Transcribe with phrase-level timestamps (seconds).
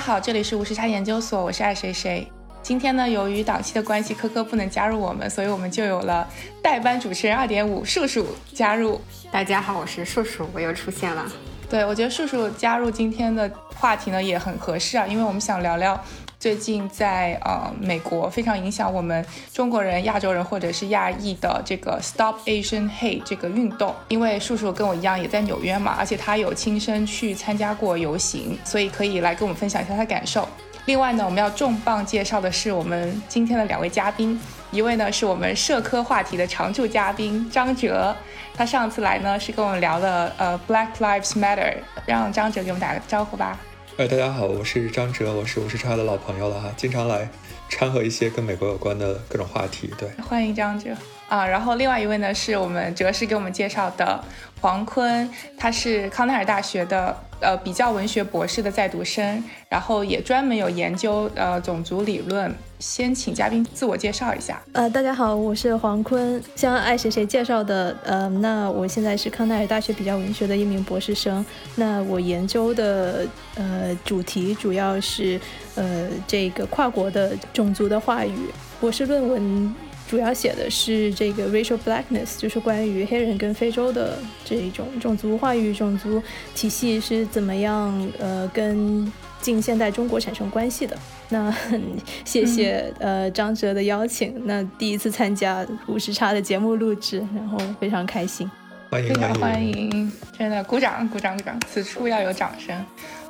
[0.00, 2.26] 好，这里是无时差研究所，我是爱谁谁。
[2.62, 6.26] 今天呢，由于档期的关系，科科不能加入我们，所以我们就有了
[6.62, 8.98] 代班主持人二点五树树加入。
[9.30, 11.30] 大家好，我是树树，我又出现了。
[11.68, 16.02] 对，我觉得树树加入今天的话题呢也很合适啊，因为我们想聊聊
[16.40, 19.22] 最近在呃美国非常影响我们
[19.52, 23.94] 中国人、亚洲人或者是亚裔的这个 Stop Asian Hate 这个运动。
[24.08, 30.48] 因为树树跟我一样也在纽约嘛，而且他有亲身去参加过游行，所以可以来跟我们分享一下他的感受。
[30.86, 34.40] 另外呢，我们要重磅介绍的是我们今天的两位嘉宾，
[34.72, 38.16] 一位呢是我们社科话题的常驻嘉宾张哲，
[38.54, 41.74] 他上次来呢是跟我们聊了呃 Black Lives Matter，
[42.06, 43.58] 让张哲给我们打个招呼吧。
[43.96, 47.28] 哎，大家好，我是张哲，我是我是差的老朋友了哈，经常来
[47.68, 49.90] 掺和一些跟美国有关的各种话题。
[49.98, 50.90] 对，欢迎张哲
[51.28, 51.46] 啊。
[51.46, 54.22] 然后另外一位呢是我们哲师给我们介绍的
[54.60, 62.54] 黄坤，他是康奈尔大学的呃比较文学博士的在读生，然后也专门有研究呃种族理论。
[62.80, 64.60] 先请嘉宾自我介绍一下。
[64.72, 71.44] 呃，大家好，我是黄坤，像爱谁谁介绍的，呃，那我现在是康奈尔大学比较文学的一名博士生。
[71.76, 75.38] 那我研究的呃主题主要是
[75.74, 78.34] 呃这个跨国的种族的话语。
[78.80, 79.74] 博士论文
[80.08, 86.20] 主要写的是这个 racial blackness，就是关于黑人跟非洲的这一种种族话语、种族
[86.54, 90.96] 体系是怎么样呃跟近现代中国产生关系的。
[91.30, 91.52] 那
[92.24, 98.50] 谢谢呃张哲的邀请，那第一次参加五十差的节目录制，然后非常开心，
[98.90, 102.74] 欢迎非常欢迎，真的鼓掌鼓掌鼓掌，此处要有掌声。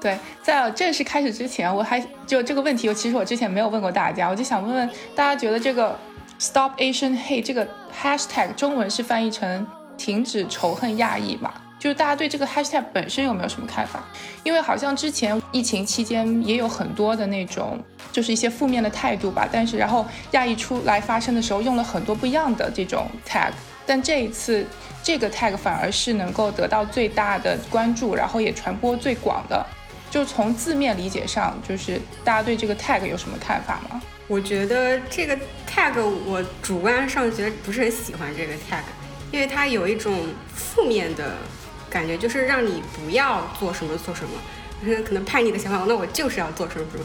[0.01, 5.99] 对，在正式开始之前，我还就这个问题，其实我之前没有问过大家，我就想问问大家，觉得这个
[6.38, 7.69] Stop Asian Hate 这个
[8.03, 9.67] Hashtag 中文是翻译成
[9.99, 11.53] 停止仇恨亚裔吗？
[11.81, 14.05] 就是大家对这个 hashtag 本身有没有什么看法？
[14.45, 17.83] 因为好像之前疫情期间也有很多的那种，
[18.13, 19.49] 就是一些负面的态度吧。
[19.51, 23.51] 但是然后亚裔出来发声的时候，用了很多不一样的这种 tag。
[23.87, 24.67] 但这一次
[25.03, 29.65] 这个 tag 反而是能够得到最大的关注，然后也传播最广的。
[30.11, 34.03] 就从字面理解上，就是大家对这个 tag 有什么看法吗？
[34.29, 35.35] 我觉得这个
[35.67, 38.83] tag 我主观上觉得不是很喜欢这个 tag，
[39.33, 41.33] 因为它有一种负面的。
[41.91, 47.05] 感觉就是让你不要做什么做什么，可能叛逆的想法，那我就是要做什么什么，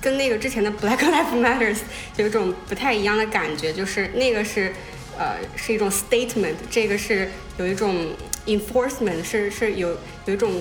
[0.00, 1.78] 跟那个之前的 Black Lives Matters
[2.16, 4.74] 有一种不太一样的感觉，就是那个是，
[5.16, 8.08] 呃，是一种 statement，这个是有一种
[8.46, 9.96] enforcement，是是有
[10.26, 10.60] 有一种，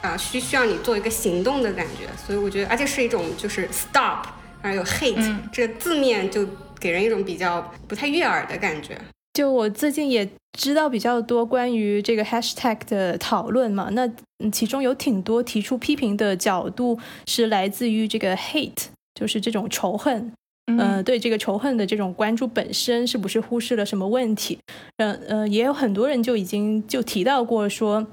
[0.00, 4.24] 啊，需需要你做一个行动的感觉，所以我觉得，而且是一种就是 stop，
[4.62, 8.98] 然后有 hate，这个字面就给人一种比较不太悦耳的感觉。
[9.34, 14.08] 就我最近也知道比较多关于这个 hashtag 的讨论嘛，那
[14.52, 16.96] 其中有挺多提出批评的角度
[17.26, 18.86] 是来自于这个 hate，
[19.16, 20.32] 就是这种仇恨，
[20.78, 24.56] 呃，对这个仇恨的这种关注本身是不是忽视了什么问题？
[24.98, 28.06] 呃呃，也有很多人就已经就提到过说，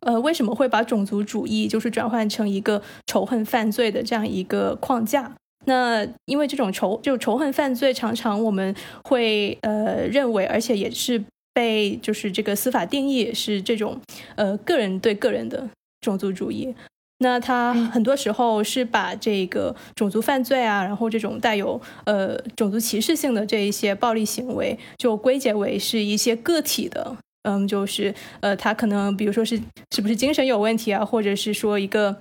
[0.00, 5.36] 呃，为什么会把种族主义就是转换成一个仇恨犯罪的这样一个框架？
[5.68, 8.74] 那因为这种仇就仇恨犯罪，常常我们
[9.04, 14.00] 会呃认为，而且也是被就是这个司法定义是这种
[14.36, 15.68] 呃个人对个人的
[16.00, 16.74] 种族主义。
[17.18, 29.60] 那他很多时候是把这个种族犯罪啊，然后这种带有呃种族歧视性的这一些暴力行为，就归结为是一些个体的，嗯，就是呃他可能比如说是
[29.94, 32.16] 是不是精神有问题啊，或者是说一个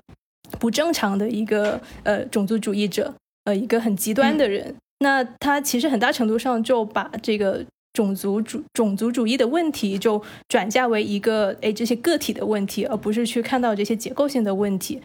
[0.59, 3.13] 不正常的一个呃种族主义者。
[3.47, 15.01] 呃，一个很极端的人，那他其实很大程度上就把这个种族主种族主义的问题就转嫁为一个哎这些个体的问题，而不是去看到这些结构性的问题。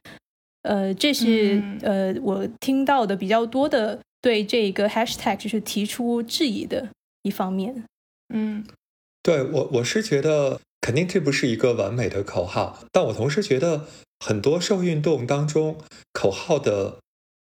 [0.62, 6.88] 呃，这是呃我听到的比较多的对这个 hashtag 就是提出质疑的
[7.22, 7.84] 一方面。
[8.34, 8.64] 嗯，
[9.22, 13.87] 对我我是觉得肯定这不是一个完美的口号，但我同时觉得
[14.19, 15.76] 很多社会运动当中
[16.12, 16.99] 口号的。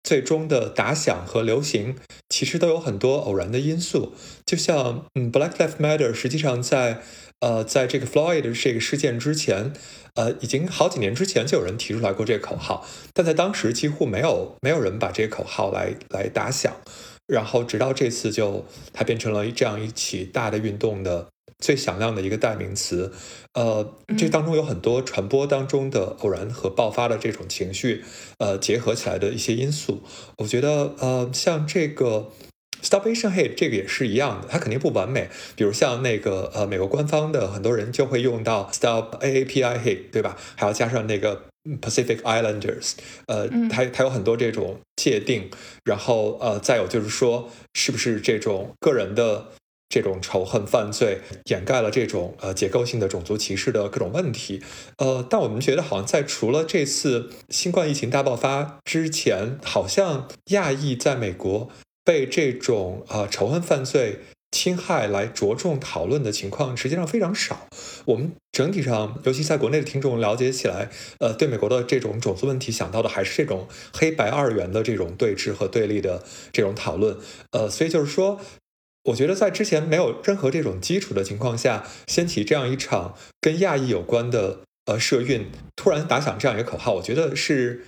[0.03, 1.95] 最终的打响和流行
[2.29, 4.13] 其实都有很多偶然的因素，
[4.45, 7.01] 就像嗯，Black Lives Matter 实际上在
[7.39, 9.73] 呃，在这个 Floyd 这个事件之前，
[10.15, 16.73] 呃，已经好几年之前就有人提出来过这个口号，但在当时几乎没有没有人把这个口号来来打响，
[17.27, 21.32] 然后直到这次就它变成了这样一起大的运动的。
[21.59, 23.13] 最响亮的一个代名词，
[23.53, 28.03] 呃，这当中有很多传播当中的偶然和爆发的这种情绪，
[28.39, 30.03] 呃，结合起来的一些因素。
[30.39, 32.31] 我觉得，呃，像这个
[32.81, 35.29] Stop Asian Hate 这个也是一样的，它肯定不完美。
[35.55, 40.37] 比如像那个呃，美国官方的很多人就会用到 Stop AAPI Hate，对吧？
[40.55, 41.43] 还要加上那个
[41.81, 42.95] Pacific Islanders，
[43.27, 45.49] 呃，它它有很多这种界定，
[45.85, 49.51] 然后呃，再有就是说，是不是这种个人的
[49.93, 54.59] 这种仇恨犯罪掩盖了这种呃结构性的种族歧视的各种问题？
[54.97, 61.69] 呃，但我们觉得好像在除了这次新冠疫情大爆发之前，好像亚裔在美国
[62.03, 64.21] 被这种呃仇恨犯罪。
[64.53, 67.67] 侵害来着重讨论的情况实际上非常少。
[68.05, 77.17] 我们整体上，尤其在国内的听众了解起来，呃，对美国的这种种族问题想到的还是这种黑白二元的这种对峙和对立的这种讨论。
[77.49, 78.39] 呃，所以就是说，
[79.05, 87.85] 我觉得在之前没有任何这种基础的情况下，掀起这样一场跟亚裔有关的呃社运，突然打响这样一个口号，我觉得是。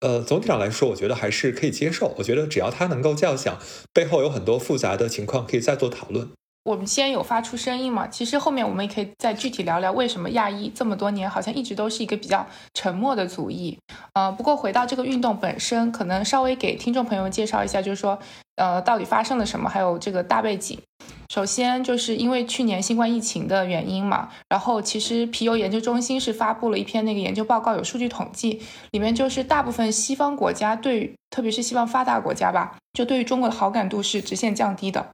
[0.00, 2.14] 呃，总体上来说，我觉得还是可以接受。
[2.18, 3.58] 我觉得只要他能够叫响，
[3.92, 6.30] 背后有很多复杂的情况可以再做讨论。
[6.68, 13.78] 我们先有发出声音嘛，其实后面我们也可以再具体聊聊为什么亚裔这么多年好像一直都是一个比较沉默的族裔。
[14.12, 18.18] 呃，不过回到这个运动本身，可能稍微给听众朋友们介绍一下，就是说，
[18.56, 20.78] 呃，到底发生了什么，还有这个大背景。
[21.30, 28.60] 首先就是因为去年新冠疫情的原因嘛，然后其实皮尤研究中心是发布了一篇那个研究报告，有数据统计，
[28.90, 35.06] 里面就是大部分西方国家对，特别是西方发达国家吧，就对于中国的好感度是直线降低的。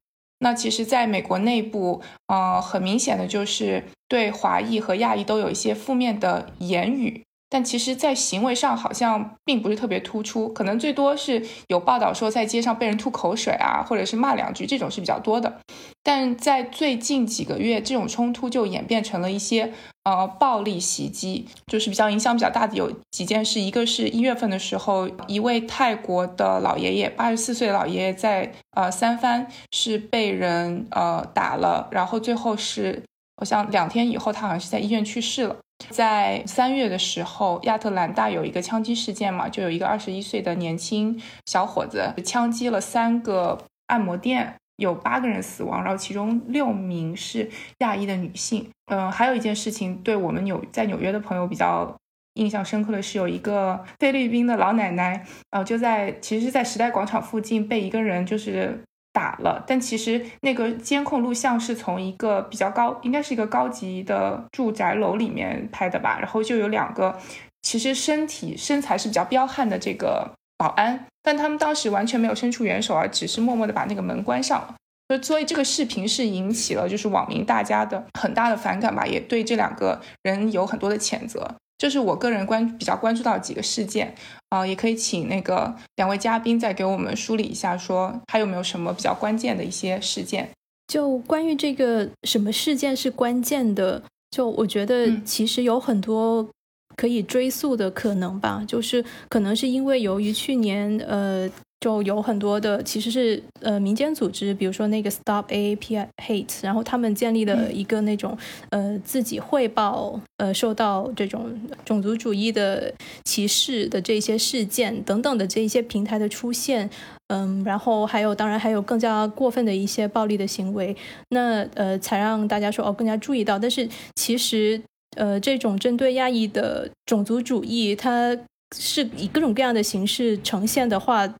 [0.44, 7.22] 那其实，在美国内部，呃，很明显的就是对华裔和亚裔都有一些负面的言语。
[7.54, 15.60] 但其实，在行为上好像并不是特别突出，可能最多是有报道说在街上被人吐口水啊，或者是骂两句，这种是比较多的。
[16.02, 19.72] 但在最近几个月，这种冲突就演变成了一些
[20.02, 23.60] 呃暴力袭击，就是比较影响比较大的有几件事。
[23.60, 33.04] 一个是一月份的时候，一位泰国的老爷爷，八十四岁的老爷爷在呃三藩是被人呃打了，然后最后是
[33.36, 35.54] 我想两天以后他好像是在医院去世了。
[35.90, 48.68] 在三月的时候，亚特兰大有一个枪击事件嘛，就有一个二十一岁的年轻小伙子枪击了三个按摩店，有八个人死亡，然后其中六名是亚裔的女性。
[48.86, 51.94] 嗯，还有一件事情对我们纽在纽约的朋友比较
[52.34, 58.82] 印象深刻的是，有一个菲律宾的老奶奶，呃，就在其实是在时代广场附近被一个人就是。
[59.14, 66.18] 打了，但其实那个监控录像是从一个比较高，应该是一个高级的住宅楼里面拍的吧。
[66.20, 67.16] 然后就有两个，
[67.62, 70.28] 其实身体身材是比较彪悍的这个
[70.58, 74.74] 保安，但他们当时完全没有伸出援手，而只是默默的把那个门关上了。
[75.22, 81.54] 所以这个视频是引起了就是网民大家的很大的反感吧，也对这两个人有很多的谴责。
[81.76, 84.14] 这是我个人关比较关注到几个事件，
[84.48, 90.48] 啊，也可以请那个两位嘉宾再给我们梳理一下，说还有没有什么比较关键的一些事件？
[90.86, 96.48] 就关于这个什么事件是关键的，就我觉得其实有很多
[96.96, 101.50] 可以追溯的可能吧，就是可能是因为由于去年呃。
[101.84, 108.34] 就有很多的，其实是呃民间组织，比如说那个 Stop AAP Hate，然后他们建立了一个那种
[108.70, 111.54] 呃自己汇报呃受到这种
[111.84, 112.90] 种族主义的
[113.24, 116.88] 歧视的这些事件等等的这一些平台的出现，
[117.28, 120.96] 嗯，然后还有当然还有更加过分的一些暴力的行为，
[121.28, 124.80] 那呃才让大家说哦更加注意到，但是其实
[125.18, 128.34] 呃这种针对亚裔的种族主义，它
[128.74, 131.30] 是以各种各样的形式呈现的话。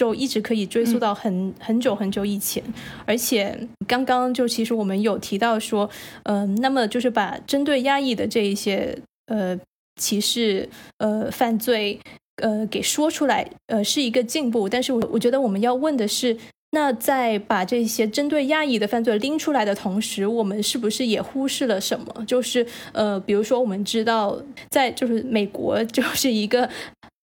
[0.00, 2.64] 就一直可以追溯到很很久很久以前，
[3.04, 5.90] 而且刚刚就其实我们有提到说，
[6.22, 9.54] 嗯，那么就是把针对压抑的这一些呃
[10.00, 10.66] 歧视
[10.96, 12.00] 呃犯罪
[12.36, 14.66] 呃给说出来，呃是一个进步。
[14.70, 16.34] 但是我我觉得我们要问的是，
[16.70, 22.24] 那在把这些针对亚裔的犯罪拎出来的同时，我们是不是也忽视了什么？
[22.26, 26.66] 就是呃，比如说我们知道，在就是美国 就是一个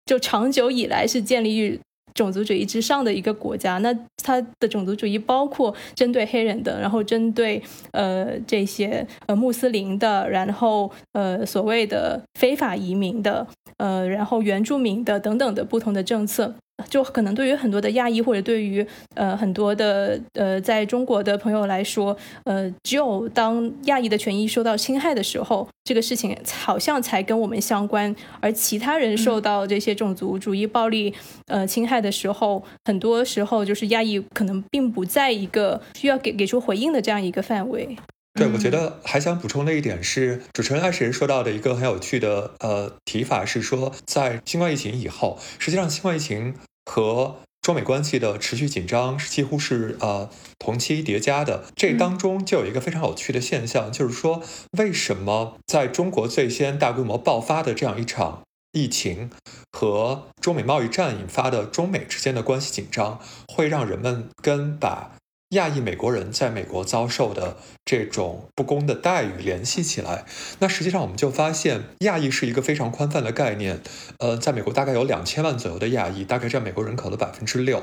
[0.06, 1.80] 就长久以来是建立于。
[2.18, 13.46] 种族主义之上的一个国家，那它的种族主义包括针对黑人的，然后针对呃这些呃穆斯林的，然后呃所谓的非法移民的，
[13.78, 16.56] 呃然后原住民的等等的不同的政策。
[16.90, 31.14] 就可能对于很多的亚裔或者对于呃很多的呃在中国的朋友来说，呃，只有当亚裔的权益受到侵害的时候，这个事情好像才跟我们相关；而其他人受到这些种族主义暴力
[31.48, 37.98] 呃侵害的时候，很多时候就是亚裔可能并不在一个需要给给出回应的这样一个范围。
[38.38, 46.54] 对，我觉得还想补充的一点是，主持人开始说到的一个很有趣的呃提法是说，在新冠疫情以后，实际上新冠疫情
[46.86, 50.30] 和中美关系的持续紧张几乎是呃
[50.60, 51.66] 同期叠加的。
[51.76, 54.44] 这当中就有一个非常有趣的现象，就是说
[54.78, 58.44] 为什么在中国最先大规模爆发的这样一场。
[58.74, 59.32] 疫情
[59.72, 65.16] 和中美贸易战引发的中美之间的关系紧张，会让人们跟把。
[65.52, 70.26] 亚裔美国人在美国遭受的这种不公的待遇联系起来，
[70.60, 73.80] 那实际上我们就发现，亚裔是一个非常宽泛的概念。
[74.20, 77.82] 呃，在美国大概有两千万左右的亚裔，大概占美国人口的百分之六。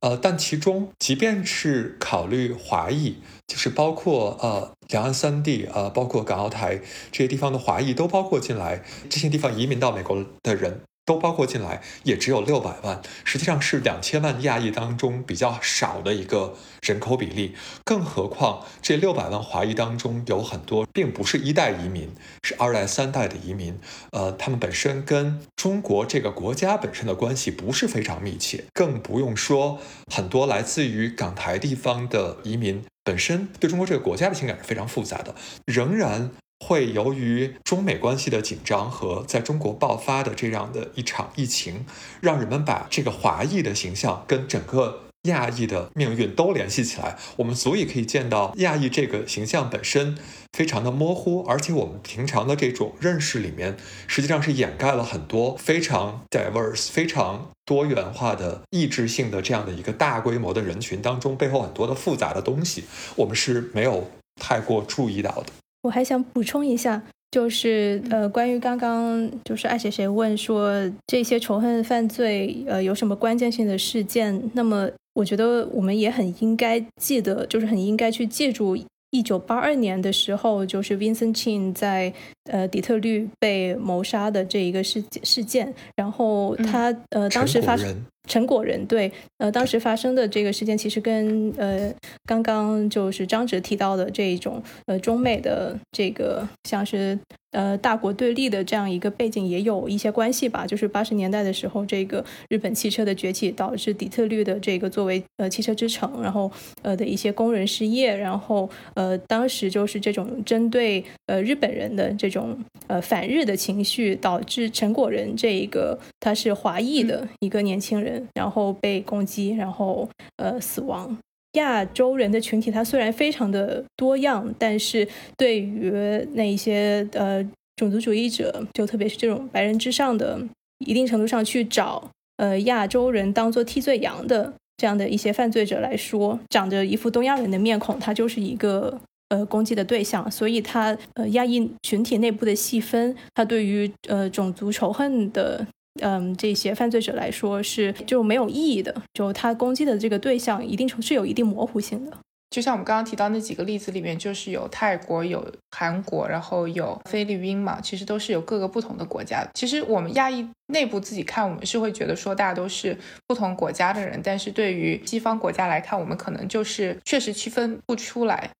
[0.00, 10.80] 呃，但其中即便是考虑华裔，就是包括呃两岸三地呃，包括港澳台这些地方的华裔都包括进来，这些地方移民到美国的人。
[11.04, 17.56] 都包括进来，也只有六百万，实际上是两千万亚裔当中比较少的一个人口比例。
[17.84, 22.10] 更何况这六百万华裔当中有很多并不是一代移民，
[22.44, 23.78] 是二代、三代的移民。
[24.12, 29.80] 呃，他们本身跟中国这个国家本身的关系不是非常密切，更不用说
[30.12, 35.34] 很多来自于港台地方的移民本身对中国这个国家的情感是非常复杂的，
[35.66, 36.30] 仍然。
[36.62, 41.84] 会由于中美关系的紧张和在中国爆发的这样的一场疫情，
[42.20, 47.18] 让人们把这个华裔的形象跟整个亚裔的命运都联系起来。
[47.36, 50.16] 我们足以可以见到亚裔这个形象本身
[50.52, 53.76] 非常的模糊，而且我们平常的这种认识里面，
[54.06, 62.84] 实际上是掩盖了很多非常 diverse、非常多元化的意志性的这样的一个大规模的人群当中背后很多的复杂的东西，
[63.16, 65.61] 我们是没有太过注意到的。
[65.82, 78.76] 我还想补充一下，就是呃，关于刚刚就是爱谁谁问说这些仇恨犯罪呃有什么关键性的事件，那么我觉得我们也很应该记得，就是很应该去记住
[79.10, 82.12] 一九八二年的时候，就是 Vincent Chin 在
[82.50, 87.94] 呃底特律被谋杀的这一个事事件，然后他呃当时发生。
[88.28, 91.92] 陈果仁对，呃，当时发生的这个事件，其实跟呃
[92.24, 97.18] 刚刚就是张哲提到的这一种呃中美的这个像是
[97.50, 100.64] 呃大国对立的这样一个背景也有一些关系吧。
[100.64, 106.50] 就是八十年代的时候，这个日本汽车的崛起导致底特律的这个作为呃汽车之城，然后
[106.82, 118.11] 呃的一些工人失业，然后呃当时就是这种针对呃日本人的这种呃反日的情绪，导致陈果仁这一个他是华裔的一个年轻人。
[118.34, 121.16] 然后被攻击，然后呃死亡。
[121.52, 125.92] 亚洲人的群体，它虽然非常的多样，但是对于
[126.32, 130.40] 那一些呃种族主义者，就特别是这种白人之上的，
[130.78, 140.30] 一定程度上去找呃亚洲人当做替罪羊的这样的一些犯罪者来说，长着一副东亚人的面孔，他就是一个呃攻击的对象。
[140.30, 145.66] 所以，他呃亚裔群体内部的细分，他对于呃种族仇恨的。
[146.00, 152.16] 嗯，这些犯罪者来说是就没有意义的，就他攻击的这个对象一定是有一定模糊性的。
[152.50, 159.42] 就像我们刚刚提到那几个例子里面，就是有泰国、有韩国，然后有菲律宾嘛，其实都是有各个不同的国家。
[159.54, 162.94] 其实我们亚裔内部自己看，我们是会觉得说大家都是
[163.26, 168.50] 不同国家的人，但是对于西方国家来看，我们可能就是确实区分不出来。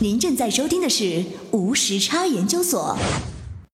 [0.00, 2.98] 您正在收听的是无时差研究所。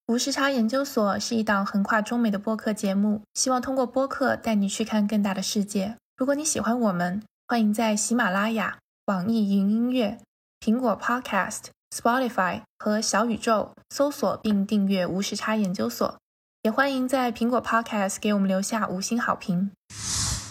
[0.07, 5.97] 无时差研究所是一档横跨中美的播客节目，希望通过播客带你去看更大的世界。
[6.19, 10.19] 如果你喜欢我们，欢迎在喜马拉雅、网易云音乐、
[10.61, 16.19] 苹果 Podcast、Spotify 和小宇宙搜索并订阅无时差研究所，
[16.61, 19.71] 也欢迎在苹果 Podcast 给我们留下五星好评。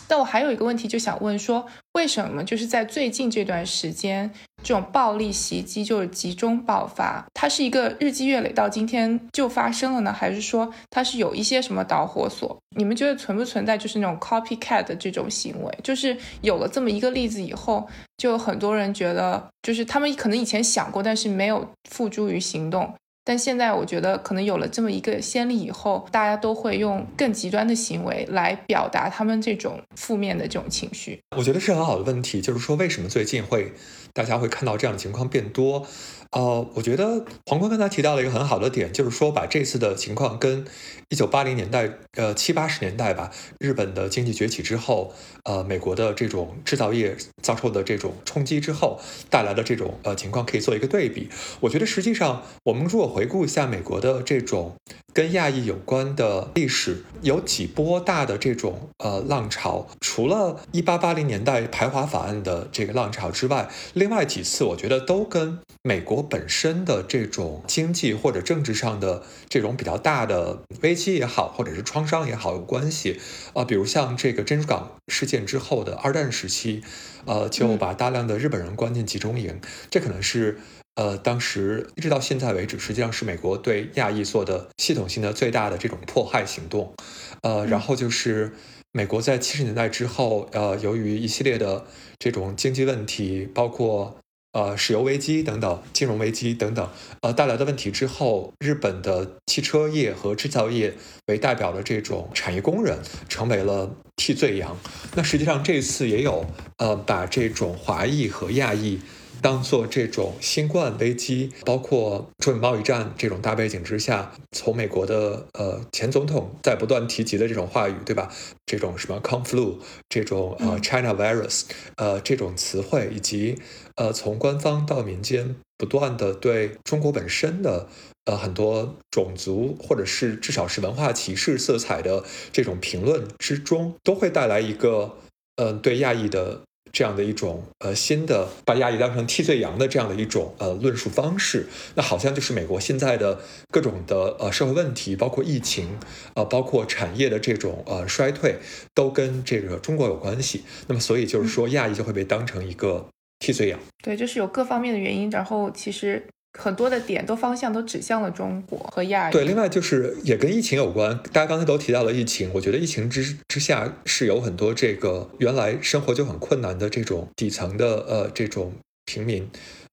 [0.07, 4.33] 但我还有一个问题，就想问说，为什么就是在最近这段时间，
[4.63, 7.23] 这种暴力袭击就是集中爆发？
[7.33, 12.57] 它是一个日积月累到今天就发生了呢，还是说它是有一些什么导火索？
[12.75, 15.77] 你们觉得存不存在就是那种 copycat 的这种行为？
[15.83, 22.93] 就是有了这么一个例子以后，就很多人觉得，就是他们可能以前想过，但是没有付诸于行动。
[23.25, 31.19] 但现在我觉得，可能有了这么一个先例以后，大家都会用更极端的行为来表达他们这种负面的这种情绪。
[31.37, 33.71] 我觉得是很好的问题，就是说为什么最近会
[34.13, 35.87] 大家会看到这样的情况变多？
[36.33, 40.65] 呃，我觉得黄坤刚才提到了一个很好的点，就是说把这次的情况跟
[41.09, 45.13] 一九八零年代，呃七八十年代吧，日本的经济崛起之后，
[45.43, 48.99] 呃美国的这种制造业遭受的这种冲击之后
[49.29, 51.29] 带来的这种呃情况可以做一个对比。
[51.59, 54.75] 我觉得实际上我们如果回顾一下美国的这种
[55.13, 66.23] 跟亚裔有关的历史，有几波大的这种呃浪潮，除了一八八零年代排华法案的这个浪潮之外，另外几次我觉得都跟美国。
[66.33, 73.19] 本身的这种经济或者政治上的这种比较大的危机也好，或者是创伤也好有关系
[73.53, 76.81] 啊，比如像这个珍珠港事件之后的二战时期，
[77.25, 79.59] 呃，就把大量的日本人关进集中营，
[79.91, 80.57] 这可能是
[80.95, 86.93] 呃，当时一直到现在为止，实际上是美国对亚裔做的系统性的最大的这种迫害行动。
[87.41, 88.53] 呃，然后就是
[88.91, 91.85] 美国在七十年代之后，呃，由于一系列的
[92.19, 94.17] 这种经济问题，包括。
[94.55, 96.87] 呃，石油危机等等，金融危机等等，
[97.21, 100.93] 呃，带来的问题之后，日本的汽车业和制造业
[101.25, 104.77] 为代表的这种产业工人成为了替罪羊。
[105.15, 106.45] 那实际上这次也有，
[106.77, 108.99] 呃，把这种华裔和亚裔。
[109.43, 118.31] 当做这种新冠危机，包括中美贸易战这种大背景之下，从美国的呃前总统在不断提及的这种话语，对吧？
[118.65, 119.75] 这种什么 “con flu”，
[120.07, 121.63] 这种呃 “China virus”，
[121.97, 123.59] 呃这种词汇，以及
[123.95, 127.89] 呃从官方到民间不断的对中国本身的
[128.23, 132.23] 呃很多种族或者是至少是文化歧视色彩的
[132.53, 135.17] 这种评论之中，都会带来一个
[135.57, 136.61] 嗯对亚裔的。
[136.93, 145.97] 这样的一种呃新的把亚裔当成替罪羊的这样的一种呃论述方式，那好像就是美国现在的各种的呃社会问题，包括疫情，
[146.35, 148.59] 呃包括产业的这种呃衰退，
[148.93, 150.63] 都跟这个中国有关系。
[150.87, 153.07] 那么所以就是说亚裔就会被当成一个
[153.39, 153.79] 替罪羊。
[154.03, 156.23] 对，就是有各方面的原因，然后其实。
[156.57, 159.33] 很多的点都方向都指向了中国和亚裔。
[159.33, 161.17] 对，另外就是也跟疫情有关。
[161.31, 168.73] 大家刚才都提到了疫情，我觉得疫情之之下是有很多这个原来生活就很困难的这种底层的呃这种
[169.05, 169.49] 平民，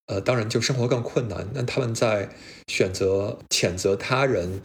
[0.06, 1.48] 呃当然就生活更困难。
[1.54, 2.28] 那他们在
[2.68, 4.60] 选择谴责他人。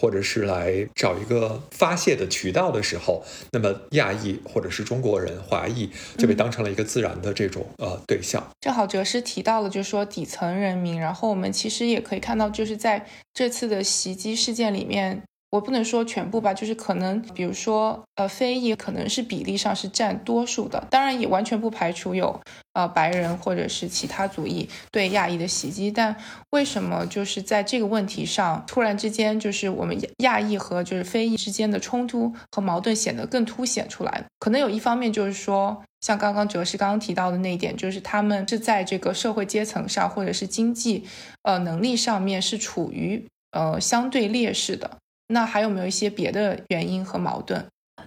[0.00, 8.42] 或者是来找一个发泄的渠道的时候，那么亚裔或者是中国人、华裔就被当成了一个自然的这种呃对象。
[8.60, 15.22] 正好哲师提到了，就是说底层人民，然后我们其实也可以看到，就是在这次的袭击事件里面。
[15.50, 22.40] 我不能说全部吧，就是可能，比如说，呃，非裔可能是比例上是占多数的，当然也完全不排除有，
[22.74, 25.90] 呃，白人或者是其他族裔对亚裔的袭击。
[25.90, 26.14] 但
[26.50, 34.24] 为什么就是在这个问题上，突然之间就是我们亚裔和就是非裔之间的冲突和矛盾显得更凸显出来？
[34.38, 41.04] 可能有一方面就是说，像刚刚哲师刚刚提到的那一点，就是他们是在这个社会阶层上或者是经济，
[41.42, 44.98] 呃，能力上面是处于呃相对劣势的。
[45.30, 47.64] 那还有没有一些别的原因和矛盾？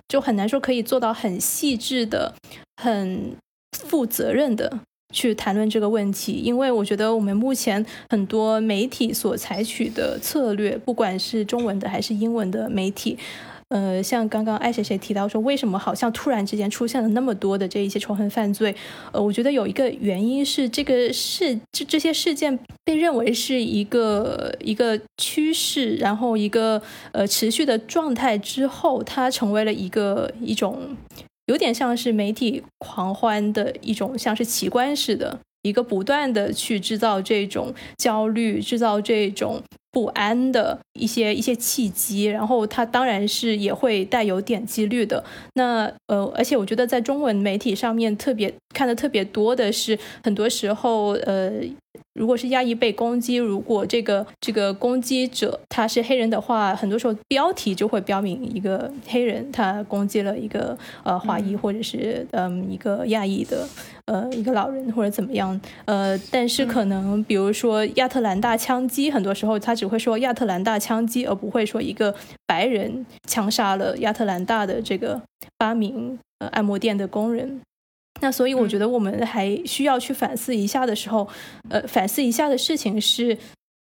[0.07, 2.33] 就很难说可以做到很细致的、
[2.81, 3.35] 很
[3.71, 4.79] 负责任的
[5.13, 13.17] 去谈论这个问题，因为我觉得我们目前很多媒体所采取的策略，不管是中文的还是英文的媒体。
[13.69, 18.75] 呃，像刚刚爱谁谁提到说，为什么好像突然之间出现了那么多的这一些仇恨犯罪？
[19.11, 30.95] 呃，我觉得有一个原因是这个事这这些事件被认为是一个一个趋势，然后一个呃持续的状态之后，它成为了一个一种
[31.47, 39.61] 有点像是媒体狂欢的一种像是奇观似的，一个不断的去制造这种焦虑，制造这种。
[39.93, 45.23] 不安的一些一些契机，然后它当然是也会带有点击率的。
[45.53, 51.51] 那呃，而且我觉得在中文媒体上面特别看的特别多的是，很多时候呃。
[52.13, 63.67] 如果是亚裔被攻击，如果这个这个攻击者他是黑人的话，很多时候标题就会标明一个黑人他攻击了一个呃华裔或者是嗯一个亚裔的
[64.05, 72.13] 呃一个老人或者怎么样呃，但是可能比如说亚特兰大枪击，很多时候他只会说亚特兰大枪击，而不会说一个
[72.45, 75.21] 白人枪杀了亚特兰大的这个
[75.57, 77.61] 八名呃按摩店的工人。
[78.23, 81.27] 那所以我觉得我们还需要去反思一下的时候，
[81.69, 83.37] 呃，反思一下的事情是，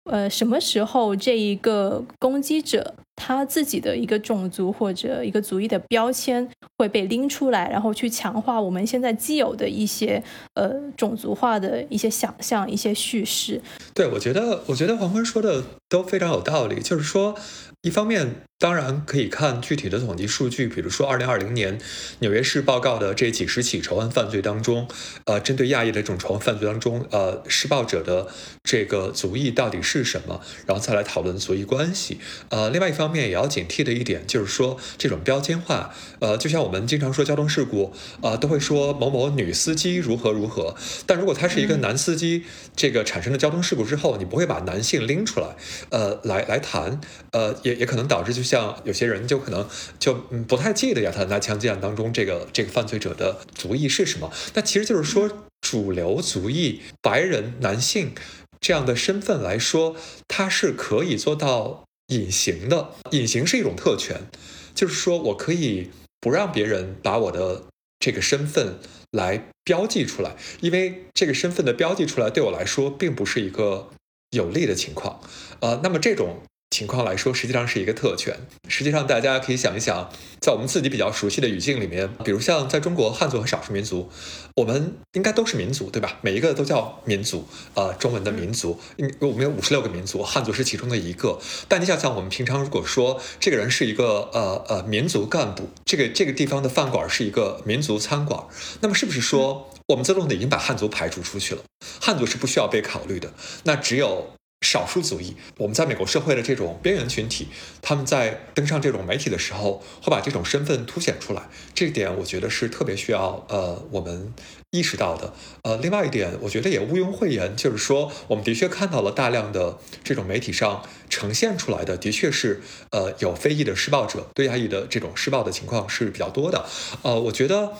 [0.09, 10.23] 呃，什么时候这一个攻击者他自己的一个种族或者一个族裔的标签会被拎出来，然后去强化我们现在既有的一些
[10.55, 13.61] 呃种族化的一些想象、一些叙事。
[13.93, 17.35] 对，我觉得，我觉得黄昏说的都非常有道理，就是说。
[17.83, 21.77] 一方面，当然可以看具体的统计数据，比如说二零二零年
[22.19, 24.87] 纽约市报告的这几十起仇恨犯罪当中，
[25.25, 28.29] 呃，针对亚裔的这种仇恨犯罪当中，呃，施暴者的
[28.63, 32.19] 这个族裔到底是什么，然后再来讨论族裔关系。
[32.47, 37.91] 呃，另外一方面也要警惕的一点就是说，这种标签化，呃，就像我们经常说交通事故，
[38.21, 40.73] 呃，都会说某某女司机如何如何，
[41.05, 42.45] 但如果他是一个男司机，
[42.77, 45.57] 这个产生了交通事故之后，你不会把男性拎出来，
[45.89, 47.72] 呃，来来谈，呃，也。
[47.75, 49.67] 也可能导致，就像有些人就可能
[49.99, 54.31] 就嗯不太记得亚特兰大枪击案当中这个这个犯罪者的族裔是什么。
[54.53, 55.29] 那其实就是说，
[55.61, 58.13] 主流族裔白人男性
[58.59, 59.95] 这样的身份来说，
[60.27, 62.91] 他是可以做到隐形的。
[63.11, 64.27] 隐形是一种特权，
[64.73, 67.63] 就是说我可以不让别人把我的。
[67.99, 68.79] 这个身份
[69.11, 73.91] 来标记出来，因为这个身份的标记出来对我来说并不是一个
[74.31, 75.21] 有利的情况。
[75.61, 76.41] 呃，那么这种。
[76.73, 78.35] 情况来说，实际上是一个特权。
[78.67, 80.09] 实际上，大家可以想一想，
[80.41, 84.09] 在我们自己比较熟悉的语境里面，比如像在中国，汉族和少数民族，
[84.55, 86.17] 我们应该都是民族，对吧？
[86.21, 88.79] 每一个都叫民族，呃，中文的民族。
[89.19, 91.39] 我们有五十六个民族，汉族是其中的一个。
[91.67, 98.43] 但你想想，我们平常如果说这个人是一个呃呃民族干部，这个这个地方的饭馆是一个民族餐馆，
[98.81, 101.61] 那么是不是说我们自动的已经把汉族排除出去了？
[102.01, 103.31] 汉族是不需要被考虑的，
[103.65, 104.33] 那只有。
[104.63, 107.49] 少数族裔，我们在美国社会的这种边缘群体，
[107.81, 111.43] 他们在登上这种媒体的时候，会把这种身份凸显出来。
[111.75, 114.33] 这点我觉得是特别需要呃我们
[114.71, 115.33] 意识到的。
[115.63, 126.65] 呃，另外一点，我觉得也毋庸讳言，就是说我们的确看到了大量的这种媒体上呈现出来的，的确是呃有非裔的施暴者对亚裔的这种施暴的情况是比较多的。
[127.01, 127.73] 呃，我觉得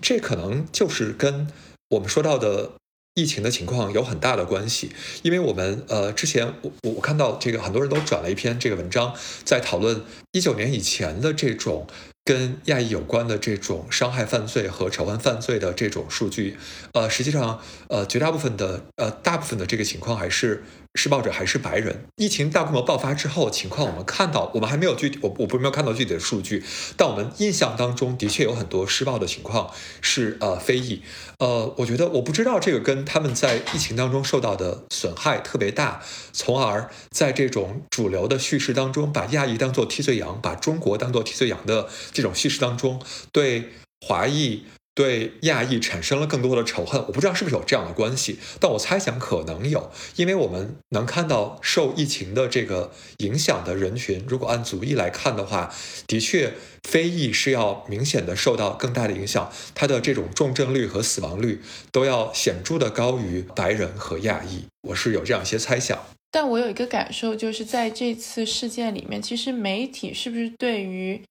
[0.00, 1.48] 这可能就是跟
[1.90, 2.72] 我们说到的。
[3.20, 4.90] 疫情的情况有很大的关系，
[5.22, 10.02] 因为我们呃之前我我看到这个很多人都转了一篇这个文章，在讨论
[10.32, 11.86] 一九年以前的这种
[12.24, 16.56] 跟亚裔有关的这种伤害犯罪和仇恨犯罪的这种数据，
[16.94, 20.64] 呃实际上呃绝大部分的呃大部分的这个情况还是。
[20.94, 22.04] 施暴者还是白人。
[22.16, 26.64] 疫情大规模爆发之后，情况我们看到，我们还没有具体，我我不是没有看到具体的数据，
[26.96, 31.02] 但我们印象当中的确有很多施暴的情况是呃非裔。
[31.38, 43.00] 呃，我觉得我不知道这个跟他们在疫情当中受到的损害特别大，从而在这种主流的叙事当中，把亚裔当做替罪羊，把中国当做替罪羊的这种叙事当中，
[43.32, 44.64] 对华裔。
[44.94, 55.72] 对亚裔产生了更多的仇恨，我不知道是不是有这样的关系，但我猜想可能有，因为我们能看到受疫情的这个影响的人群，如果按族裔来看的话，
[56.06, 65.98] 的确非裔是要明显的受到更大的影响，它的这种重症率和死亡率都要显著的高于白人和亚裔，我是有这样一些猜想。
[66.32, 71.22] 但我有一个感受，就是在这次事件里面，其实媒体是不是对于。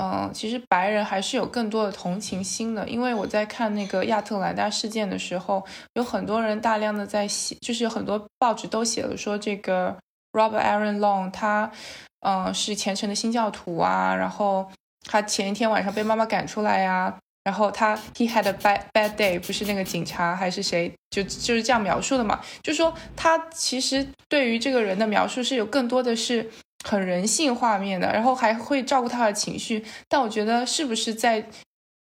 [0.00, 9.96] 嗯，其实白人还是有更多的同情心的，因为我在看那个亚特兰大事件的时候，有很多人大量的在写，就是很多报纸都写了说这个
[10.30, 11.72] Robert Aaron Long 他，
[12.20, 14.70] 嗯，是虔诚的新教徒啊，然后
[15.02, 26.48] 他前一天晚上被妈妈赶出来呀，然后他 He had a bad bad day，不是那个警察还是谁，就就是这样描述的嘛，就说他其实对于这个人的描述是有更多的是。
[26.84, 29.84] 很人性画面的，然后还会照顾他的情绪。
[30.08, 31.44] 但我觉得是不是在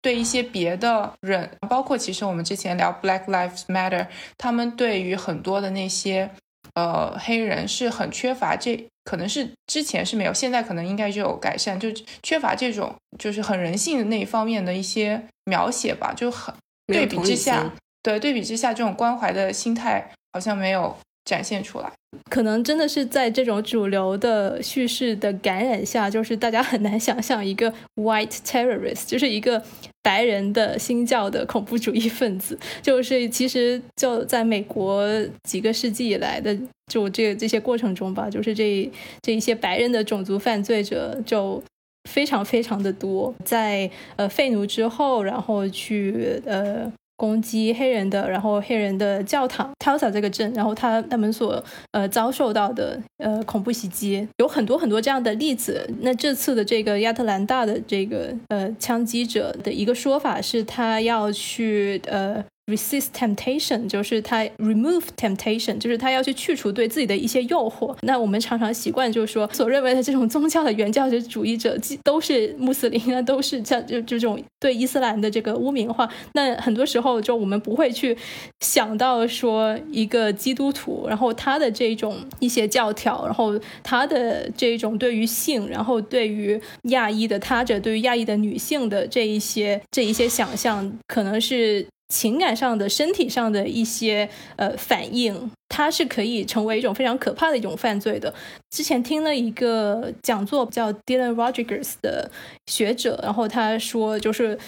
[0.02, 4.08] 对一些别的人，包括其实我们之前聊 Black Lives Matter，
[4.38, 6.30] 他们对于很多的那些
[6.76, 11.90] 呃黑人是很缺乏这，可能是之前是没有，现在可能应该就有改善，就
[12.22, 16.54] 缺乏这种就是很人性的那一方面的一些描写吧，就很
[16.88, 20.98] 对比之下，对对比之下这种关怀的心态好像没有。
[21.26, 21.90] 展现出来，
[22.30, 29.64] 可能真的是在这种主流的叙事的感染下，就是大家很难想象一个 white terrorist，就是一个
[30.02, 32.60] 白人的新教的恐怖主义分子。
[32.82, 35.08] 就是其实就在美国
[35.44, 36.58] 几个世纪以来的
[36.92, 41.64] 就这这些过程中吧，就是这这一些白人的种族犯罪者就
[42.10, 43.34] 非常非常的多。
[43.46, 46.92] 在呃废奴之后，然后去呃。
[47.24, 55.90] 攻击黑人的，然后黑人的教堂 Tulsa 这个镇，然后他他们所呃遭受到的呃恐怖袭击有很多很多这样的例子。
[56.02, 62.44] 那这次的这个亚特兰大的这个呃枪击者的一个说法是，他要去呃。
[62.66, 67.94] Resist temptation，就是他 remove temptation，就是他要去去除对自己的一些诱惑。
[68.04, 76.10] 那我们常常习惯就是说，所认为的这种宗教的原教旨主义者，都是穆斯林那，都是像就就这种对伊斯兰的这个污名化。
[76.36, 78.18] 那很多时候就我们不会去
[78.62, 91.86] 想到说一个基督徒，然后他的这种一些教条，然后他的这种对于性，然后对于亚裔的他者，对于亚裔的女性的这一些这一些想象，可能是。
[92.14, 98.32] 情感上的、身体上的一些呃反应，它是可以成为一种非常可怕的一种犯罪的。
[98.70, 102.30] 之前听了一个讲座，叫 Dylan Rodriguez 的
[102.68, 104.60] 学者，然后他说，就是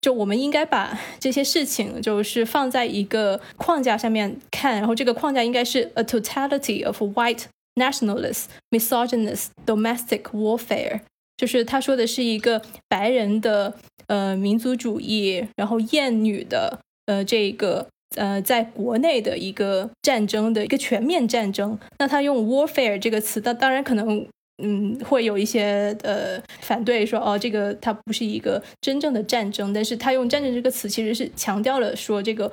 [0.00, 11.00] 就我们应该把这些事情就是放在一个框架上面看，然后这个框架应该是 a totality of white nationalist misogynist domestic warfare，
[11.36, 13.74] 就是他说的是一个白人的
[14.06, 16.78] 呃民族主义，然后厌女的。
[17.06, 17.86] 呃，这个
[18.16, 24.26] 呃，在国内的一个战争的一个全面战争，那他用 warfare 这个词，那当然可能
[24.62, 32.52] 嗯，会有一些呃反对说，哦，这个它不是一个真正的战争，但是他用战争这个词其实是强调了说这个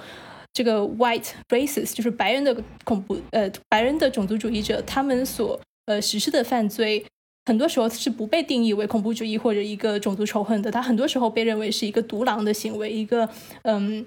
[0.54, 7.06] 这个 white races 就是白人的恐怖呃白人的种族主义者他们所呃实施的犯罪。
[7.46, 13.28] 很多时候是不被定义为恐怖主义或者一个种族仇恨的，他很多时候被认为是一个独狼的行为，一个
[13.64, 14.06] 嗯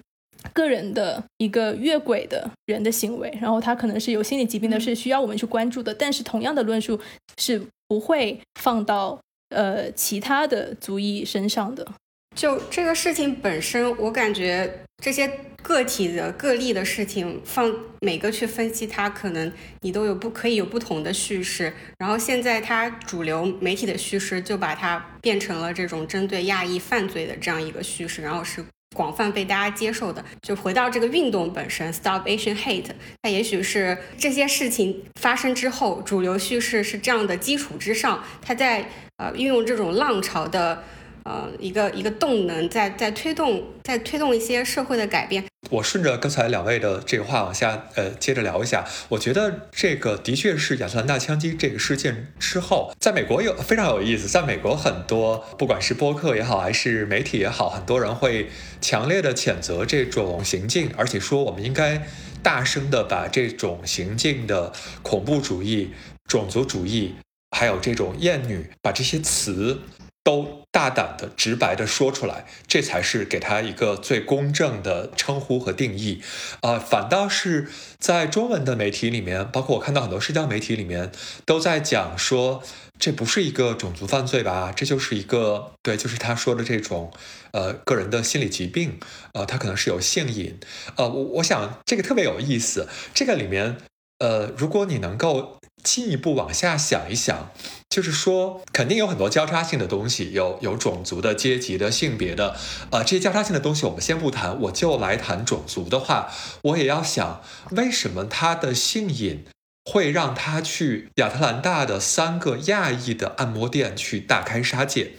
[0.53, 5.95] 个人的一个越轨的人的行为，然后他可能是有心理疾病的，是需要我们去关注的。
[5.95, 7.01] 但是同样的论述
[7.39, 11.87] 是不会放到呃其他的族裔身上的。
[12.35, 15.31] 就这个事情本身，我感觉这些
[15.63, 19.53] 个体的个例的事情，放每个去分析它，可能
[19.83, 21.71] 你都有不可以有不同的叙事。
[21.99, 30.25] 然后现在它主流媒体的叙事就把它变成了这种针对亚裔犯罪的这样一个叙事，然后是广泛被大家接受的。
[30.41, 32.91] 就回到这个运动本身，Stop Asian Hate，
[33.23, 40.85] 它也许是这些事情发生之后，主流叙事是这样的基础之上，它在呃运用这种浪潮的。
[41.25, 45.45] 呃，一个一个动能在在推动，在推动一些社会的改变。
[45.71, 48.85] 我顺着刚才两位的这个话往下，呃，接着聊一下。
[49.09, 54.27] 我觉得这个的确是亚特兰大枪击这个事件之后，在美国有非常有意思。
[54.27, 58.49] 在美国，很多不管是播客也好，还是媒体也好，很多人会
[58.81, 62.07] 强烈的谴责这种行径，而且说我们应该
[62.43, 65.93] 大声的把这种行径的恐怖主义、
[66.27, 67.15] 种族主义，
[67.57, 69.79] 还有这种厌女，把这些词。
[70.25, 76.23] 都大胆的、直白的说出来，这才是给他一个最公正的称呼和定义。
[76.61, 81.11] 啊，反倒是在中文的媒体里面，包括我看到很多社交媒体里面，
[81.45, 82.63] 都在讲说，
[82.99, 84.73] 这不是一个种族犯罪吧？
[84.75, 87.13] 这就是一个，对，就是他说的这种，
[87.51, 89.01] 呃，个人的心理疾病，
[89.35, 90.61] 呃，他可能是有性瘾。
[90.97, 92.89] 呃，我我想这个特别有意思。
[93.13, 93.77] 这个里面，
[94.19, 95.59] 呃，如果你能够。
[95.83, 97.51] 进一步往下想一想，
[97.89, 102.57] 就是说，肯定有很多交叉性的东西，有有种族的、阶级的、性别的，
[102.91, 107.43] 呃，这些交叉性的东西我们先不谈，我就来谈种族的话，我也要想，
[107.73, 109.45] 为什么他的性瘾
[109.85, 115.15] 会让他去亚特兰大的三个亚裔的按摩店去大开杀戒，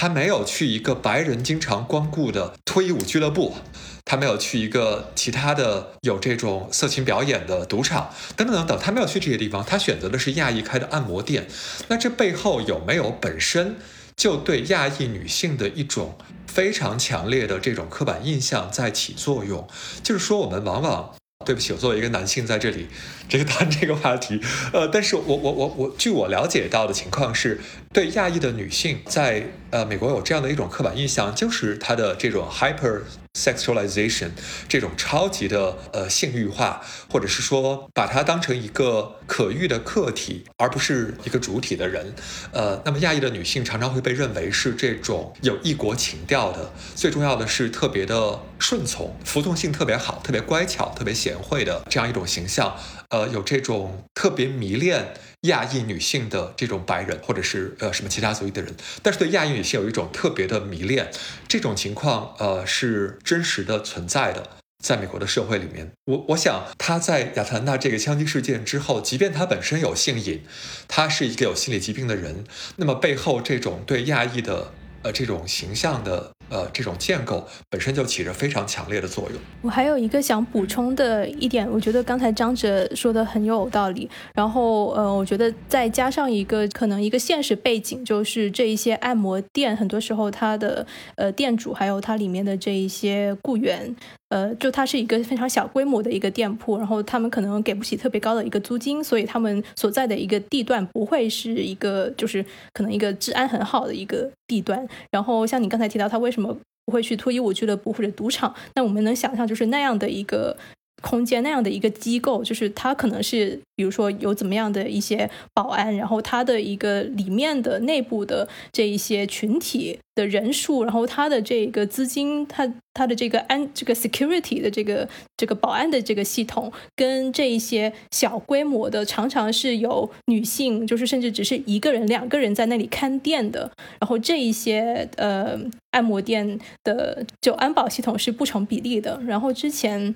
[0.00, 3.56] 他没有去一个白人经常光顾的脱衣舞俱乐部。
[4.04, 11.48] 他没有去一个其他的有这种色情表演的赌场等等等等，他没有去这些地方，他选择的是亚裔开的按摩店。
[11.88, 13.76] 那这背后有没有本身
[14.16, 19.66] 就对亚裔女性的一种非常强烈的这种刻板印象在起作用？
[20.04, 21.12] 就是说，我们往往。
[21.46, 22.88] 对不起，我作为一个男性在这里，
[23.28, 24.40] 这个谈这个话题，
[24.72, 27.60] 呃，但是我我我我，据我了解到的情况是，
[27.98, 33.00] 对亚裔的女性在呃美国有这样的一种刻板印象，就是她的这种 hyper
[33.34, 34.30] sexualization，
[34.68, 36.80] 这种超级的呃性欲化，
[37.10, 42.14] 或者是说把她当成一个可遇的客体，而不是一个主体的人，
[42.52, 51.12] 呃，那么亚裔的女性常常会被认为是这种有异国情调的，最重要的是特别的顺从，服从性特别好，特别乖巧，特别。
[51.12, 52.76] 贤惠的这样一种形象，
[53.08, 61.10] 呃，有这种特别迷恋亚裔女性的这种白人，或者是呃什么其他族裔的人，但是对亚裔女性有一种特别的迷恋，
[61.46, 70.42] 这种情况呃是真实的存在的，在美国的社会里面，我我想他在亚特兰大这个枪击事件之后，即便他本身有性瘾，
[70.88, 72.44] 他是一个有心理疾病的人，
[72.76, 74.72] 那么背后这种对亚裔的
[75.02, 76.32] 呃这种形象的。
[76.48, 79.40] 呃，这种建构本身就起着非常强烈的作用。
[79.62, 84.08] 我还有一个想补充的一点，我觉得刚才张哲说的很有道理。
[84.34, 93.94] 然后，呃，我觉得再加上一个可能一个现实背景，就是这一些按摩店很多时候它的呃店主还有它里面的这一些雇员。
[94.30, 104.86] 呃，就它是一个非常小规模的一个店铺，然后他们可能给不起特别高的一个租金，所以他们所在的一个地段不会是一个就是可能一个治安很好的一个地段。
[105.10, 108.54] 然后像你刚才提到，他为什么什么不会去脱衣舞俱乐部或者赌场？
[108.74, 110.56] 那我们能想象，就是那样的一个。
[111.00, 135.58] 空间那样的一个机构，就是它可能是，比如说有怎么样的一些保安，然后它的一个里面的内部的这一些群体的人数，然后它的这个资金，它它的这个安这个 security 的这个这个保安的这个系统，跟这一些小规模的常常是有女性，就是甚至只是一个人、两个人在那里看店的，然后这一些呃
[135.92, 139.20] 按摩店的就安保系统是不成比例的。
[139.24, 140.14] 然后之前。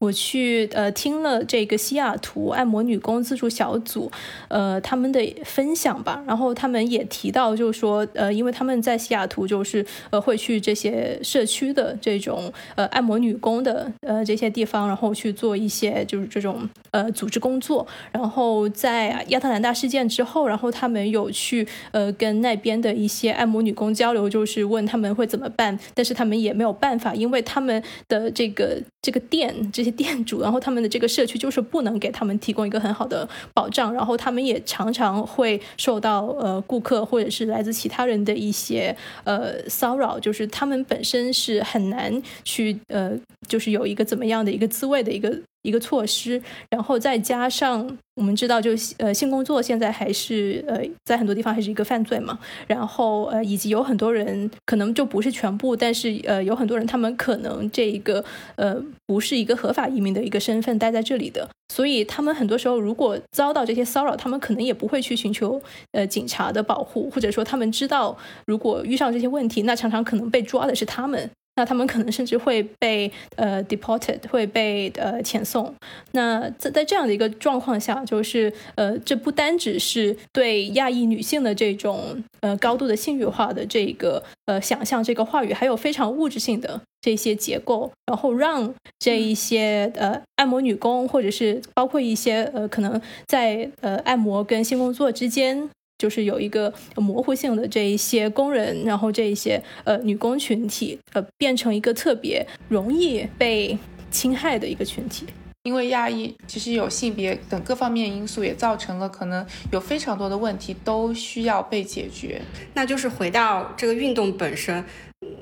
[0.00, 4.10] 我去呃听了这个西雅图按摩女工自助小组，
[4.48, 29.89] 呃他们的分享吧，然后他们也提到，就是说呃因为他们在西雅图就是呃会去这些社区的这种呃按摩女工的呃这些地方，然后去做一些就是这种呃组织工作，然后在亚特兰大事件之后，然后他们有去呃跟那边的一些按摩女工交流，就是问他们会怎么办，但是他们也没有办法，因为他们的这个这个店这些。
[29.90, 43.12] 店主，然后他们的这个社区就是不能给他们提供一个很好的保障，然后他们也常常会受到呃顾客或者是来自其他人的一些呃骚扰，就是他们本身是很难去呃
[43.48, 45.36] 就是有一个怎么样的一个自卫的一个。
[45.62, 52.38] 一个措施，然后再加上我们知道，就呃性工作现在还是呃在很多地方还是一个犯罪嘛。
[52.66, 58.24] 然后呃以及有很多人可能就不是全部，但是呃有很多人他们可能这一个
[58.56, 65.60] 呃不是一个合法移民的一个身份待在这里的，所以他们很多时候如果遭到这些骚扰，他们可能也不会去寻求
[65.92, 71.30] 呃警察的保护，或者说他们知道如果遇上这些问题，那常常可能被抓的是他们。
[71.60, 75.74] 那他们可能甚至会被呃 deported，会被呃遣送。
[76.12, 95.68] 那在在这样的一个状况下，就是呃，这不单只是对亚裔女性的这种呃高度的性欲化的这个呃想象，这个话语，还有非常物质性的这些结构，然后让这一些呃按摩女工，或者是包括一些呃可能在呃按摩跟性工作之间。
[96.00, 103.78] 就是有一个模糊性的这一些工人，然后这一些呃女工群体，呃，变成一个特别容易被
[104.10, 105.26] 侵害的一个群体。
[105.64, 112.40] 因为亚裔其实有性别等各方面因素，也造成了可能有非常多的问题都需要被解决。
[112.72, 114.82] 那就是回到这个运动本身，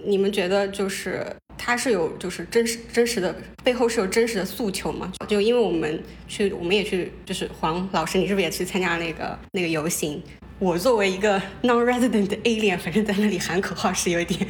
[0.04, 1.24] 你们觉得就是
[1.56, 5.12] 它是有就是真实真实的背后是有真实的诉求吗？
[5.28, 10.20] 就因为我们去，我们也去，就是黄老师，你是不是也去参加那个那个游行？
[10.60, 14.40] 我作为一个 non-resident alien，反正在那里喊口号是有点，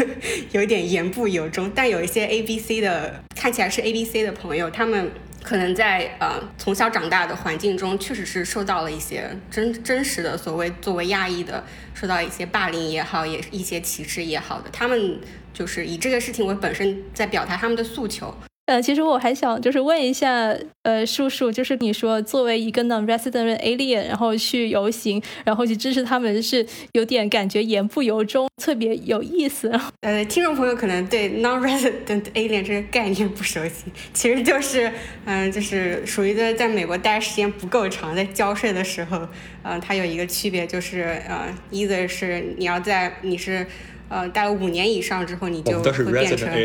[0.52, 1.70] 有点言不由衷。
[1.74, 5.10] 但有一些 A B C 的，看起来是 A B C 的朋友，他们
[5.42, 15.20] 可能在呃从小长大的环境中，确实是受到了一些真真实的所谓作为亚裔的，受到一些霸凌也好，也一些歧视也好的，他们
[15.52, 18.34] 就是以这个事情为本身，在表达他们的诉求。
[18.68, 29.72] 呃，其实我还想就是问一下，呃，叔叔，就是你说作为一个 non-resident alien，然后去游行，然后去支持他们，是有点感觉言不由衷，特别有意思。
[30.02, 34.92] 呃，听众朋友可能对 non-resident alien 这个概念不熟悉，其实就是，
[35.24, 39.26] 嗯，就是属于的在美国待时间不够长，在交税的时候，
[39.62, 43.66] 嗯，它有一个区别就是，呃，either 是你要在你是。
[44.08, 46.48] 呃，待了五年以上之后，你就会变成。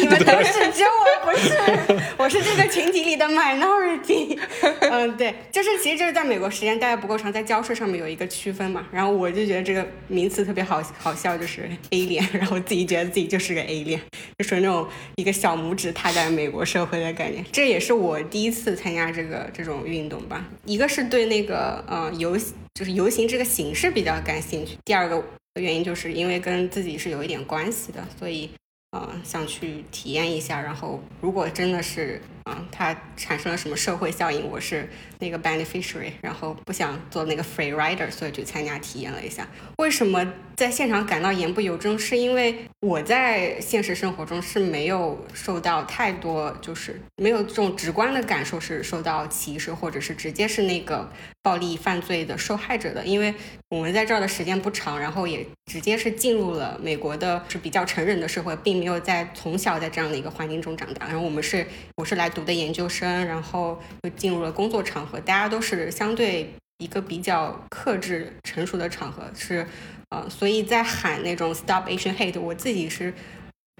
[0.00, 4.38] 你们都是，只有我不是，我是这个群体里的 minority。
[4.90, 8.86] 嗯，对，就是其实就是在美国时间待的不够长，在交税上面有一个区分嘛。
[8.90, 14.00] 然后我就觉得这个名词特别好好笑，就是 alien， 然后自己觉得自己就是个 alien，
[14.38, 17.44] 就属于那种一个小拇指踏在美国社会的感觉。
[17.52, 20.44] 这也是我第一次参加这个这种运动吧。
[20.64, 22.36] 一个是对那个呃游
[22.74, 25.22] 就是游行这个形式比较感兴趣，第二个。
[25.60, 28.48] 原因就是因为跟自己是有一点关系的，所以，
[28.92, 30.60] 呃，想去体验一下。
[30.60, 39.48] 然后，如果真的是，啊，它产生了什么社会效应，我是那个 beneficiary，然后不想做那个 free rider，所以去参加体验了一下。
[39.78, 41.98] 为什么在现场感到言不由衷？
[41.98, 51.10] 是因为我在现实生活中是没有受到太多，就是没有这种直观的感受是受到歧视，或者是直接是那个。
[51.42, 53.34] 暴力犯罪的受害者的，因为
[53.70, 61.06] 我们在这儿的时间不长，然后也直接是进入了美国的是比较成人的社会，并没有在从小在这样的一个环境中长大。
[61.06, 69.66] 然后我们是我是来读的研究生，然后又进入了工作场合，大家都是相对一个比较克制、成熟的场合，是
[70.10, 73.12] 呃，所以在喊那种 Stop Asian Hate，我自己是。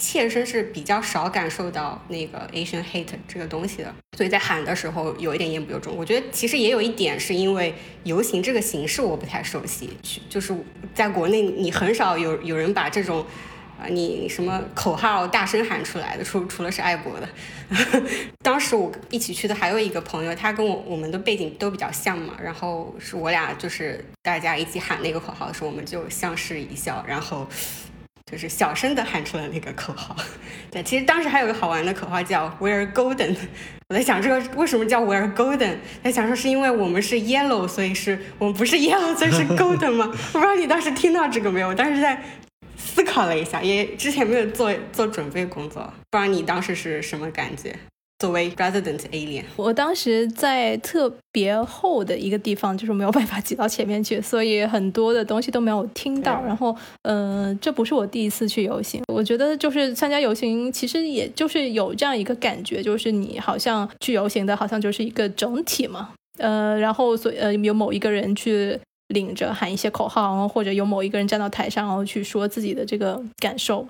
[0.02, 5.94] 切身是比较少感受到那个 Asian hate 这个东西的，所以在喊的时候有一点言不由衷。
[5.94, 9.90] 我觉得其实也有一点是因为游行这个形式我不太熟悉，
[10.30, 10.56] 就是
[10.94, 13.26] 在国内你很少有有人把这种
[13.80, 17.28] 啊你什么口号大声喊出来的，除除了是爱国的。
[18.42, 27.46] 当时我一起去的还有一个朋友，他跟我我们的背景都比较像嘛，然后是我俩就是大家一起喊那个口号的时候，我们就相视一笑，然后。
[28.30, 30.14] 就是小声的喊出了那个口号，
[30.70, 33.34] 对，其实当时还有个好玩的口号叫 We're Golden，
[33.90, 40.12] 我在想这个为什么叫 We're Golden，在想说是因为我们是 Yellow，所以是我们不是 Yellow，所以是 Golden 吗？
[40.32, 42.22] 我不知道你当时听到这个没有，我当时在
[42.80, 47.76] 思考了一下，也之前没有做做准备工作，不知道你当时是什么感觉？
[48.18, 49.44] 作为 resident alien。
[49.56, 56.42] 我当时在特别后的一个地方，就是没有办法挤到前面去，所以很多的东西都没有听到。
[56.44, 66.10] 然后，嗯，这不是我第一次去游行，我觉得就是参加游行，其实也就是有这样一个感觉，就是你好像去游行的，好像就是一个整体嘛。
[66.36, 68.78] 呃，然后所呃有某一个人去
[69.10, 73.86] 领着喊一些口号，然后或者有某一个人站到台上，然后去说自己的这个感受。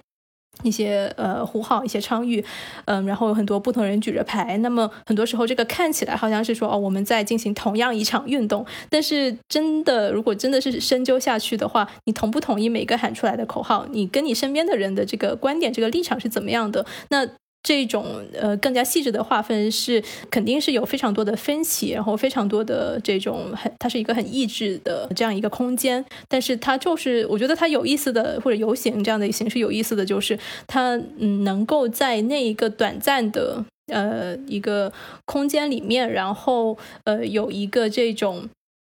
[0.62, 2.44] 一些呃呼号，一些倡议，
[2.84, 4.58] 嗯，然后有很多不同人举着牌。
[4.58, 8.66] 那么很多时候，这个看起来好像是说哦，我们在进行同样一场运动。
[8.90, 13.86] 但是真的，如果真的是深究下去的话，你同不同意每个喊出来的口号？
[13.90, 16.84] 你跟你身边的人的这个观点、这个立场是怎么样的？
[17.08, 17.26] 那。
[17.62, 26.04] 这种呃更加细致的划分是肯定是有非常多的分歧，然后非常多的这种很，它是一个很意志的这样一个空间。
[26.28, 34.92] 但是它就是我觉得它有意思的或者游行这样的形式有意思的就是它嗯能够在那一个短暂的呃一个
[35.24, 38.48] 空间里面，然后呃有一个这种。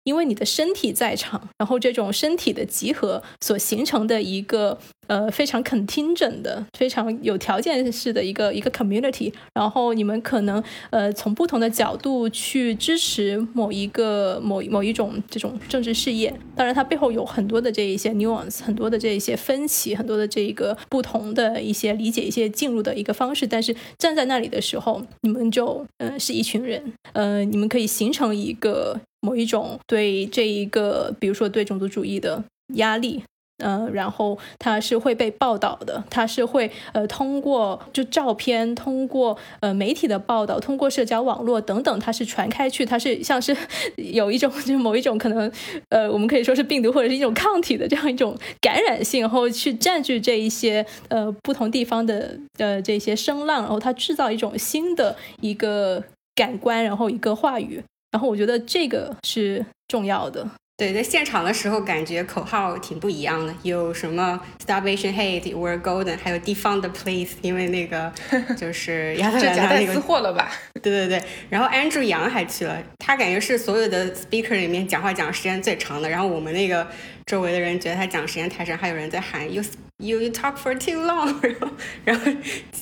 [0.09, 16.34] 因为你的身体在场，然后这种身体的集合所形成的一个呃非常 contingent 的、非常有条件式的一个一个 community，然后你们可能呃从不同的角度去支持某一个某某一种这种政治事业。
[16.56, 23.46] 当然，它背后有很多的这一些 nuance，很多的这一些分歧，很多的这一个不同的一些理解、一些进入的一个方式。
[23.46, 28.98] 但是站在那里的时候，你们就呃是一群人，呃，你们可以形成一个。
[29.20, 32.44] 某一种对这一个，比如说对种族主义的
[32.74, 33.22] 压力，
[33.58, 43.56] 呃，然后它是会被报道的，它是会呃通过就照片，通过呃媒体的报道，通过社交网络等等，它是传开去，它是像是
[43.96, 45.50] 有一种就某一种可能，
[45.88, 56.04] 呃，我们可以说是病毒或者是一种抗体的这样一种感染性，然后去占据这一些呃不同地方的呃这些声浪，然后它制造一种新的一个
[56.36, 57.82] 感官，然后一个话语。
[58.11, 60.48] 然后我觉得这个是重要的。
[60.76, 68.12] 对，在现场的时候感觉口号挺不一样的，有什么 Starvation Hate” “We're Golden，还有 Defund the Police，因为那个
[68.56, 70.52] 就是亚特兰大那个私货了吧？
[70.80, 71.20] 对对对。
[71.50, 76.09] 然后 Andrew 杨还去了，他感觉是所有的 Speaker 里面讲话讲时间最长的。
[76.09, 76.86] 然后我们那个
[77.26, 79.64] 周围的人觉得他讲时间太长，还有人在喊 You。
[80.00, 81.68] You you talk for too long，然后
[82.04, 82.30] 然后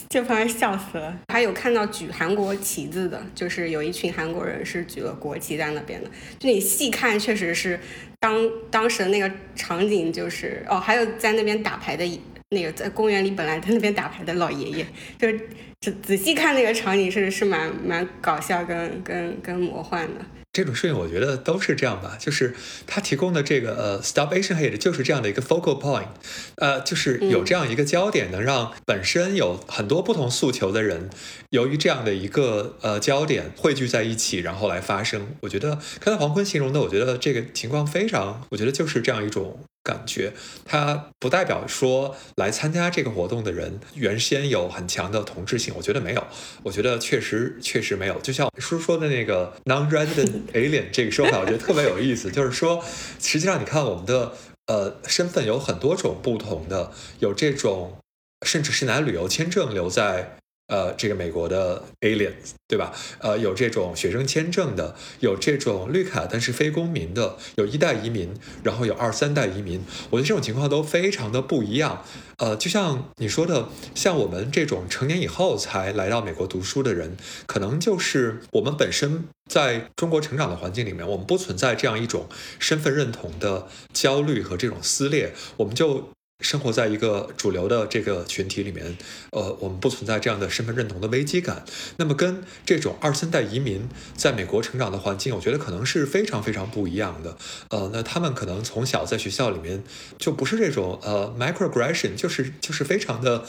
[0.11, 1.19] 就旁边笑死了。
[1.29, 6.11] 还有看到举韩国旗子的，就是有一群韩国人是举了国旗在那边的。
[6.39, 7.79] 就你细看，确实是
[8.21, 12.05] 当当时的那个场景，就是哦，还有在那边打牌的
[12.51, 14.87] 那个在公园里本来在那边打牌的老爷爷，
[15.19, 15.41] 就是
[15.81, 20.25] 仔仔细看那个场景是是蛮蛮搞笑跟跟跟魔幻的。
[20.57, 22.55] 这种事情我觉得都是这样吧，就是
[22.87, 26.07] 他提供的这个呃，Stop Asian Hate 就是这样的一个 focal point，
[26.55, 31.11] 呃，就是有这样一个焦点，能让本身有很多不同诉求的人，
[31.51, 35.37] 由于这样的一个呃焦点汇聚在一起，然后来发生。
[35.43, 39.61] 我觉得刚才黄坤形容的，我觉得这个情况非常，我觉得就是这样一种。
[39.87, 40.33] 感觉
[40.65, 46.27] 它不代表说来参加这个活动的人原先有很强的同质性，我觉得没有，
[46.65, 48.19] 我觉得确实确实没有。
[48.21, 52.85] 就像叔说的那个 non-resident alien 这个说法，我觉得特别有意思，就是说，
[53.21, 54.33] 实际上你看我们的
[54.67, 57.99] 呃身份有很多种不同的，有这种
[58.45, 60.37] 甚至是拿旅游签证留在。
[60.69, 62.93] 呃，这个美国的 aliens，对吧？
[63.21, 69.81] 呃，有这种学生签证的，有这种绿卡但是非公民的，有一代移民，然后有二三代移民。
[70.11, 72.05] 我觉得这种情况都非常的不一样。
[72.39, 82.27] 呃，就像你说的，像我们这种成年以后才来到美国读书的人，可能就是我们本身在中国成长的环境里面，我们不存在这样一种
[82.59, 86.11] 身份认同的焦虑和这种撕裂，我们就。
[86.41, 88.97] 生活在一个主流的这个群体里面，
[89.33, 91.65] 呃，我们不存在这样的身份认同的危机感。
[91.97, 97.37] 那么，跟这种二三代移民在美国成长的环境，我觉得可能是非常非常不一样的。
[97.71, 99.83] 呃，那他们可能从小在学校里面
[100.19, 103.45] 就不是这种呃 microaggression，就是就是非常的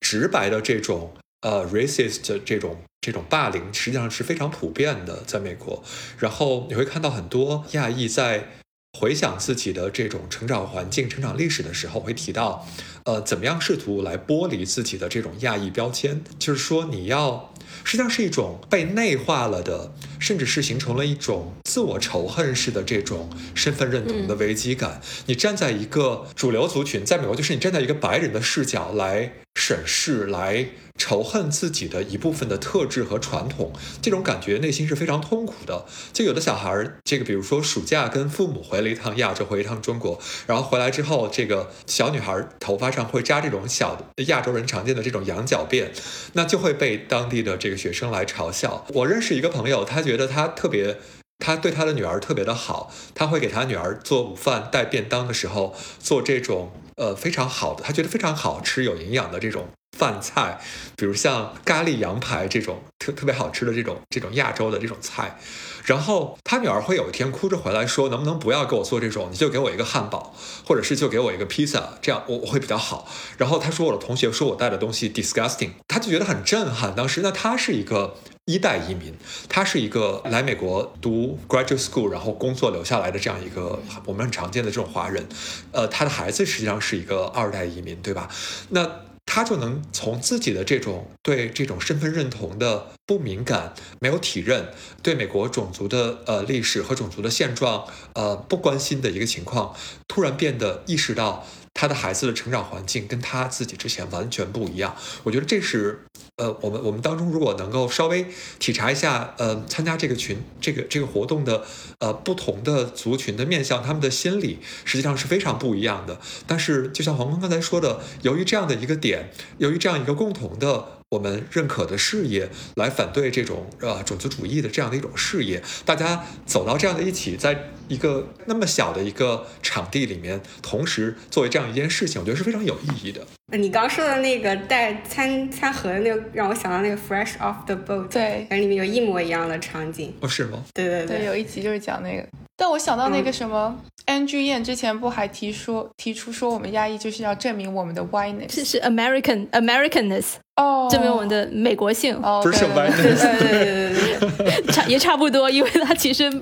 [0.00, 5.84] 直白的这种呃 racist 这种这种霸凌，实际上是非常普遍的在美国。
[6.18, 8.54] 然后你会看到很多亚裔在。
[9.02, 12.68] 回想自己的这种成长环境、成长历史的时候，会提到，
[13.04, 25.00] 呃，怎么样试图来剥离自己的这种亚裔标签，就是说，你要实际上是一种被内化了的，甚至是形成了一种自我仇恨式的这种身份认同的危机感。
[25.26, 30.66] 你站在一个主流族群，在美国就是你站在一个白人的视角来审视来
[30.98, 35.86] 仇恨自己的一部分的特质和传统，这种感觉内心是非常痛苦的。
[36.12, 45.88] 就有的小孩儿，这个比如说暑假跟父母回了一趟亚洲，回一趟中国，然后回来之后，这个小女孩头发上会扎这种小亚洲人常见的这种羊角辫，
[46.32, 48.86] 那就会被当地的这个学生来嘲笑。
[48.94, 50.98] 我认识一个朋友，他觉得他特别。
[51.44, 59.68] 他对他的女儿特别的好，他会给他女儿做午饭、带便当的时候做这种呃非常好的，他觉得非常好吃、有营养的这种
[59.98, 60.60] 饭菜，
[60.96, 65.38] 比如像咖喱羊排这种特特别好吃的这种这种亚洲的这种菜。
[65.84, 70.32] 然后他女儿会有一天哭着回来说：“能不能不要给我做这种，你就给我一个汉堡，
[70.64, 76.94] 或者是就给我一个披萨，这样我我会比较好。”然后他说：“我的同学说我带的东西 disgusting。”他就觉得很震撼。
[76.94, 78.16] 当时，那他是一个
[78.46, 79.14] 一代移民，
[79.48, 85.26] 他是一个来美国读 graduate school，然后工作留下来的这样一个我们很常见的这种华人。
[85.70, 88.28] 呃，他的孩子实际上是一个二代移民，对吧？
[88.70, 88.90] 那。
[89.24, 99.74] 他就能从自己的这种对这种身份认同的不敏感、没有体认，对美国种族的呃历史和种族的现状呃不关心的一个情况，
[100.08, 101.46] 突然变得意识到。
[101.74, 104.94] 他的孩子的成长环境跟他自己之前完全不一样，
[105.24, 106.04] 我觉得这是，
[106.36, 108.26] 呃，我们我们当中如果能够稍微
[108.58, 111.64] 体察一下，呃，参加这个群这个这个活动的，
[111.98, 116.20] 呃，不同的族群的面向，他们的心理实际上是非常不一样的。
[116.46, 121.01] 但是，就像黄坤刚才说的，由于这样的一个点，由于这样一个共同的。
[121.12, 133.20] 我们认可的事业来反对这种呃种族主义的这样的一种事业，大家走到这样的一起，在一个那么小的一个场地里面，同时作为这样一件事情，我觉得是非常有意义的。
[133.58, 140.14] 你刚说的那个带餐餐盒的那个，让我想到那个 Fresh Off the Boat，对，里面有一模一样的场景。
[140.20, 140.64] 哦，是吗？
[140.72, 142.26] 对对对，有一集就是讲那个。
[142.62, 156.32] 但我想到那个什么，Andrew Yan 之前不还提说提出说，我们亚裔就是要证明我们的 whiteness，是是 American Americanness，哦，证明我们的美国性，哦，不是 whiteness，对对对对，差也差不多，因为他其实，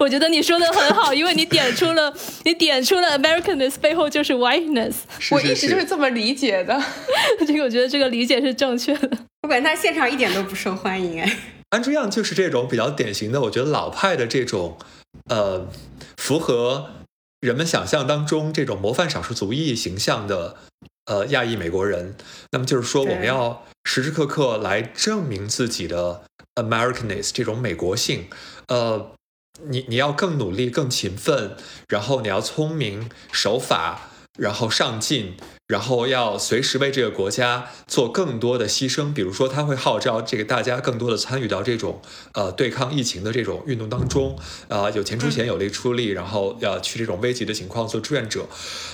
[0.00, 2.12] 我觉得你说的很好，因为你点出了
[2.44, 4.94] 你点出了 Americanness 背后就是 whiteness，
[5.30, 6.82] 我一直就是这么理解的，
[7.46, 9.08] 这个我觉得这个理解是正确的。
[9.44, 11.36] 我感觉他现场一点都不受欢迎哎
[11.70, 14.76] ，Andrew Yang 就是这种比较典型的，我觉得老派的这种。
[15.30, 15.68] 呃，
[16.16, 16.90] 符合
[17.40, 20.56] 人们想象当中这种模范少数族裔形象的
[21.06, 22.16] 呃亚裔美国人，
[22.50, 26.24] 那么就是说，我们要时时刻刻来证明自己的
[26.56, 28.28] Americanness 这种美国性。
[28.66, 29.12] 呃，
[29.68, 31.56] 你你要更努力、更勤奋，
[31.88, 35.36] 然后你要聪明、守法，然后上进。
[35.70, 42.02] 然后要随时为这个国家做更多的牺牲，比如说他会号召这个大家更多的参与到这种
[42.32, 48.48] 呃对抗疫情的这种运动当中，啊有钱出钱有力出力，然后要去这种危急的情况做志愿者，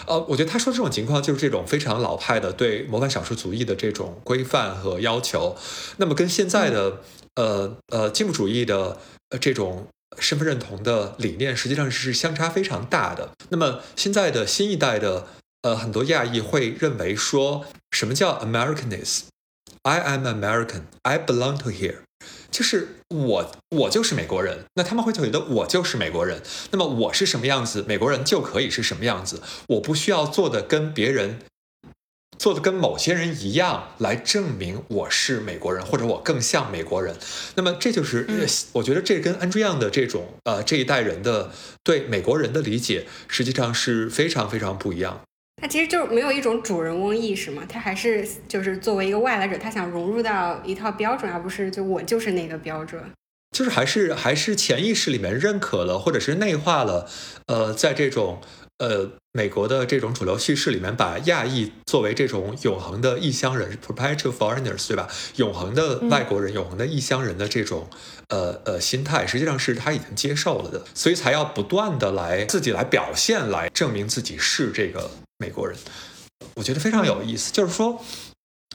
[0.06, 5.56] 呃，我觉得他说这种情况就是这种非常老派的对模范少数族裔的这种规范和要求，
[5.96, 7.00] 那么跟现在的
[7.36, 8.98] 呃呃进步主义的
[9.40, 13.30] 这种身份认同的理念实际上是相差非常大的。
[13.48, 15.26] 那么现在的新一代的。
[15.66, 20.82] 呃，很多亚裔会认为说，什么叫 Americanness？I am American.
[21.02, 22.02] I belong to here.
[22.52, 24.64] 就是我，我就是美国人。
[24.74, 26.40] 那他们会觉得我就是美国人。
[26.70, 29.42] 那么我是什么样子，美国人就可以是什么样子。
[29.66, 31.40] 我不需要做的跟别人
[32.38, 37.16] 做的跟某些人一样来证明我是美国人，或者我更像美国人。
[37.56, 38.24] 那么这就是，
[38.74, 41.50] 我觉得这跟 Andrew Yang 的这种呃这一代人的
[41.82, 45.22] 对美国人的理解，实际上是非常非常不一样。
[45.56, 53.02] 他其实就是没有一种主人翁意识嘛，他还是就是作为一个外来者，他想融入到一套标准，而不是就我就是那个标准，
[53.56, 57.08] 就是还是还是潜意识里面认可了，或者是内化了，
[57.46, 58.42] 呃，在这种
[58.78, 65.08] 呃美国的这种主流叙事里面，把亚裔作为这种永恒的异乡人 （perpetual foreigners） 对吧？
[65.36, 67.88] 永恒的外国人、永恒的异乡人的这种
[68.28, 75.10] 呃呃心态，实际上是他已经接受了的，所以才要不断的来自己来表现，来证明自己是这个。
[75.38, 75.76] 美国人，
[76.54, 77.52] 我觉得非常有意思。
[77.52, 78.02] 就是说，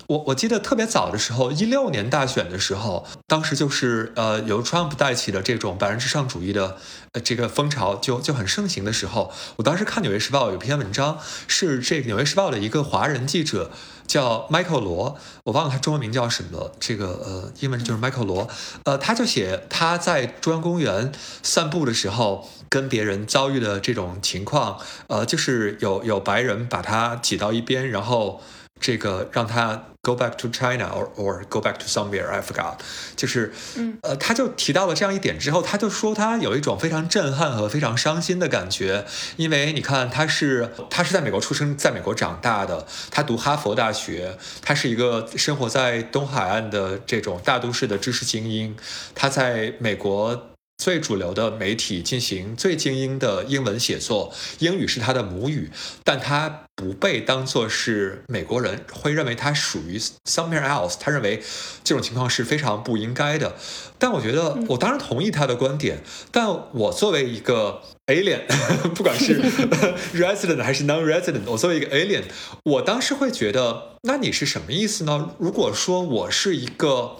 [0.07, 6.77] 我我记得特别早的时候，一六年大选的时候，当时就是呃由 Trump 带起的这种白人至上主义的
[7.13, 13.71] 呃这个风潮就就很盛行的时候，我当时看《纽约时报》有篇文章，是这个《纽约时报》的一个华人记者
[14.11, 18.49] 叫 Michael 罗，我忘了他中文名叫什么，这个呃英文就是 Michael 罗，
[18.83, 22.49] 呃他就写他在中央公园散步的时候。
[22.71, 28.41] 跟别人遭遇的这种情况，呃，就是有有白人把他挤到一边，然后
[28.81, 32.77] 这个让他 go back to China or or go back to somewhere I forgot，
[33.15, 39.05] 就是，嗯，呃，他就提到了这样一点之后，他就说他有一种非常震撼和非常伤心的感觉，
[39.37, 48.75] 因为你看他是他是在美国出生，在美国长大的，他读哈佛大学，他是一个生活在东海岸的这种大都市的知识精英，
[49.13, 50.50] 他在美国。
[50.81, 55.69] 最主流的媒体进行最精英的英文写作，英语是他的母语，
[56.03, 60.95] 但他不被当作是美国人，会认为他属于 somewhere else。
[60.99, 61.43] 他认为
[61.83, 63.55] 这种情况是非常不应该的。
[63.99, 66.01] 但我觉得，我当然同意他的观点，
[66.31, 68.39] 但我作为一个 alien，
[68.95, 69.39] 不管是
[70.17, 72.23] resident 还是 non-resident，我作为一个 alien，
[72.63, 75.35] 我当时会觉得，那你是什么意思呢？
[75.37, 77.17] 如果说我是一个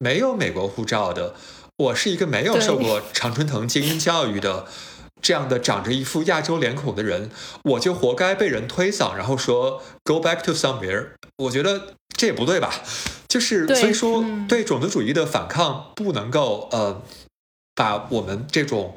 [0.00, 1.36] 没有美国护照的。
[1.76, 4.66] 我是一个没有受过常春藤精英教育的，
[5.20, 7.30] 这样的长着一副亚洲脸孔的人，
[7.64, 11.08] 我就活该被人推搡，然后说 go back to somewhere。
[11.38, 12.72] 我觉得这也不对吧？
[13.26, 17.02] 就是所以说，对种族主义的反抗不能够呃，
[17.74, 18.96] 把我们这种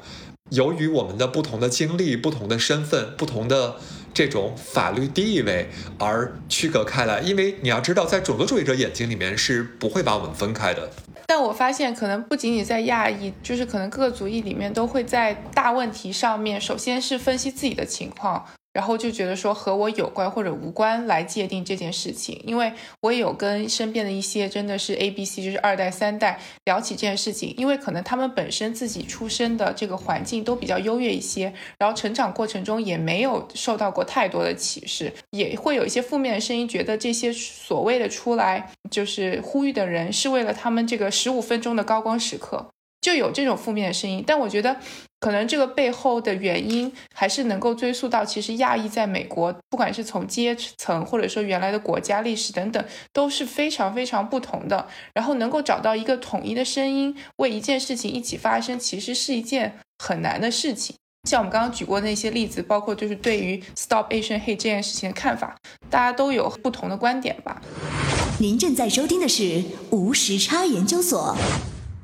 [0.50, 3.80] 由于我们的不同的经历、不同的身份、不同的
[4.12, 10.90] 这种法律地位而区隔开来，因为你要知道，在种族主义者眼睛里面是不会把我们分开的。
[11.26, 18.44] 但我发现，可能不仅仅在亚裔，就是可能各个族裔里面都会在大问题上面，首先是分析自己的情况。
[18.78, 42.68] 然后就觉得说和我有关或者无关来界定这件事情，因为我也有跟身边的一些真的是 A、B、C，就是二代、三代聊起这件事情，因为可能他们本身自己出生的这个环境都比较优越一些，然后成长过程中也没有受到过太多的歧视，也会有一些负面的声音，觉得这些所谓的出来就是呼吁的人是为了他们这个十五分钟的高光时刻。
[43.00, 44.76] 就有这种负面的声音，但我觉得
[45.20, 54.86] 可能这个背后的原因还是能够追溯到，其实亚裔在美国，不管是从阶层或者说原来的国家历史等等，都是非常非常不同的。
[55.12, 60.94] 然后能够找到一个统一的声音，为一件事情一起发声，其实是一件很难的事情。
[61.28, 65.56] 像我们刚刚举过那些例子，包括就是对于 Stop Asian Hate 这件事情的看法，
[65.90, 67.60] 大家都有不同的观点吧。
[68.38, 71.36] 您正在收听的是无时差研究所。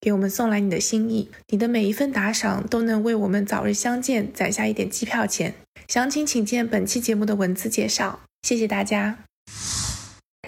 [0.00, 5.54] 给我们送来你的心意，你的每一份打赏都能为我们早日相见攒下一点机票钱。
[5.88, 8.20] 详情请见本期节目的文字介绍。
[8.42, 9.18] 谢谢大家。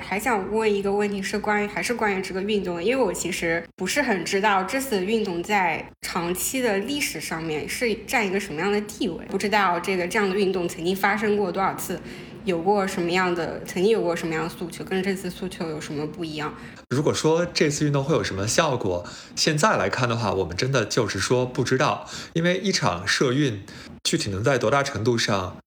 [0.00, 2.82] 还想问一个问题，是关于还是关于这个运动？
[2.82, 12.00] 因为我其实不是很知道这次运动在长期的历史上面是占一个什么样的地位，不知道这个这样的运动曾经发生过多少次。
[12.48, 16.54] 有过什么样的，曾经有过什么样的诉求，跟这次诉求有什么不一样？
[16.88, 23.62] 如果说这次运动会有什么效果，现在来看的话，我们真的就是说不知道，因为一场社运
[24.02, 25.58] 具体能在多大程度上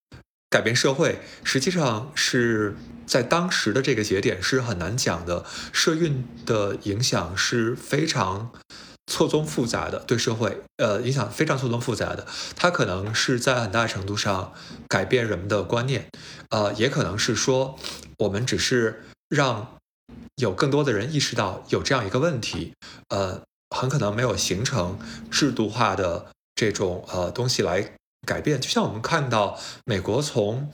[0.49, 2.75] 改变社会，实际上是
[3.05, 5.45] 在当时的这个节点是很难讲的。
[5.71, 8.51] 社运的影响是非常。
[9.11, 12.25] 错综复杂的对社会，呃，影响非常错综复杂的。
[12.55, 14.53] 它可能是在很大程度上
[14.87, 16.07] 改变人们的观念，
[16.49, 17.77] 呃，也可能是说
[18.19, 19.77] 我们只是让
[20.37, 22.73] 有更多的人意识到有这样一个问题，
[23.09, 23.41] 呃，
[23.75, 24.97] 很可能没有形成
[25.29, 27.91] 制度化的这种呃东西来
[28.25, 28.61] 改变。
[28.61, 30.71] 就像我们看到美国从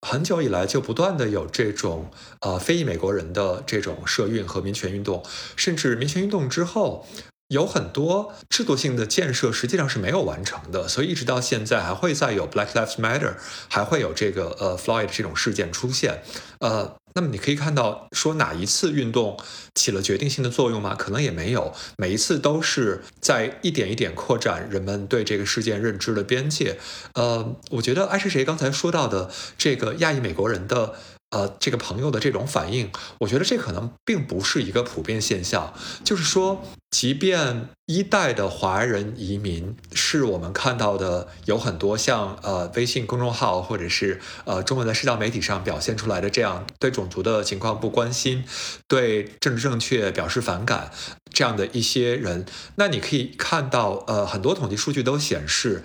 [0.00, 2.10] 很久以来就不断的有这种
[2.40, 5.22] 呃非裔美国人的这种社运和民权运动，
[5.54, 7.06] 甚至民权运动之后。
[7.48, 13.34] 有很多制度性的建设实际上是没有完成的，所以一直到现在还会再有 Black Lives Matter，
[13.68, 16.22] 还会有这个呃 Floyd 这种事件出现。
[16.60, 19.38] 呃，那么你可以看到，说哪一次运动
[19.74, 20.94] 起了决定性的作用吗？
[20.94, 26.78] 可能也没有，每一次都是在一点一点扩展人们对这个事件认知的边界。
[27.14, 30.94] 呃，我觉得爱是谁刚才说到的这个亚裔美国人的。
[31.30, 35.74] 呃，这个朋友的这种反应，我觉得这可能并不是一个普遍现象。
[36.02, 48.44] 就是说，即便一代的华人移民是我们看到的有很多像呃微信公众号或者是呃中文的社交媒体上表现出来的这样对种族的情况不关心，
[48.86, 50.90] 对政治正确表示反感
[51.30, 55.82] 这样的一些人，那你可以看到呃很多统计数据都显示。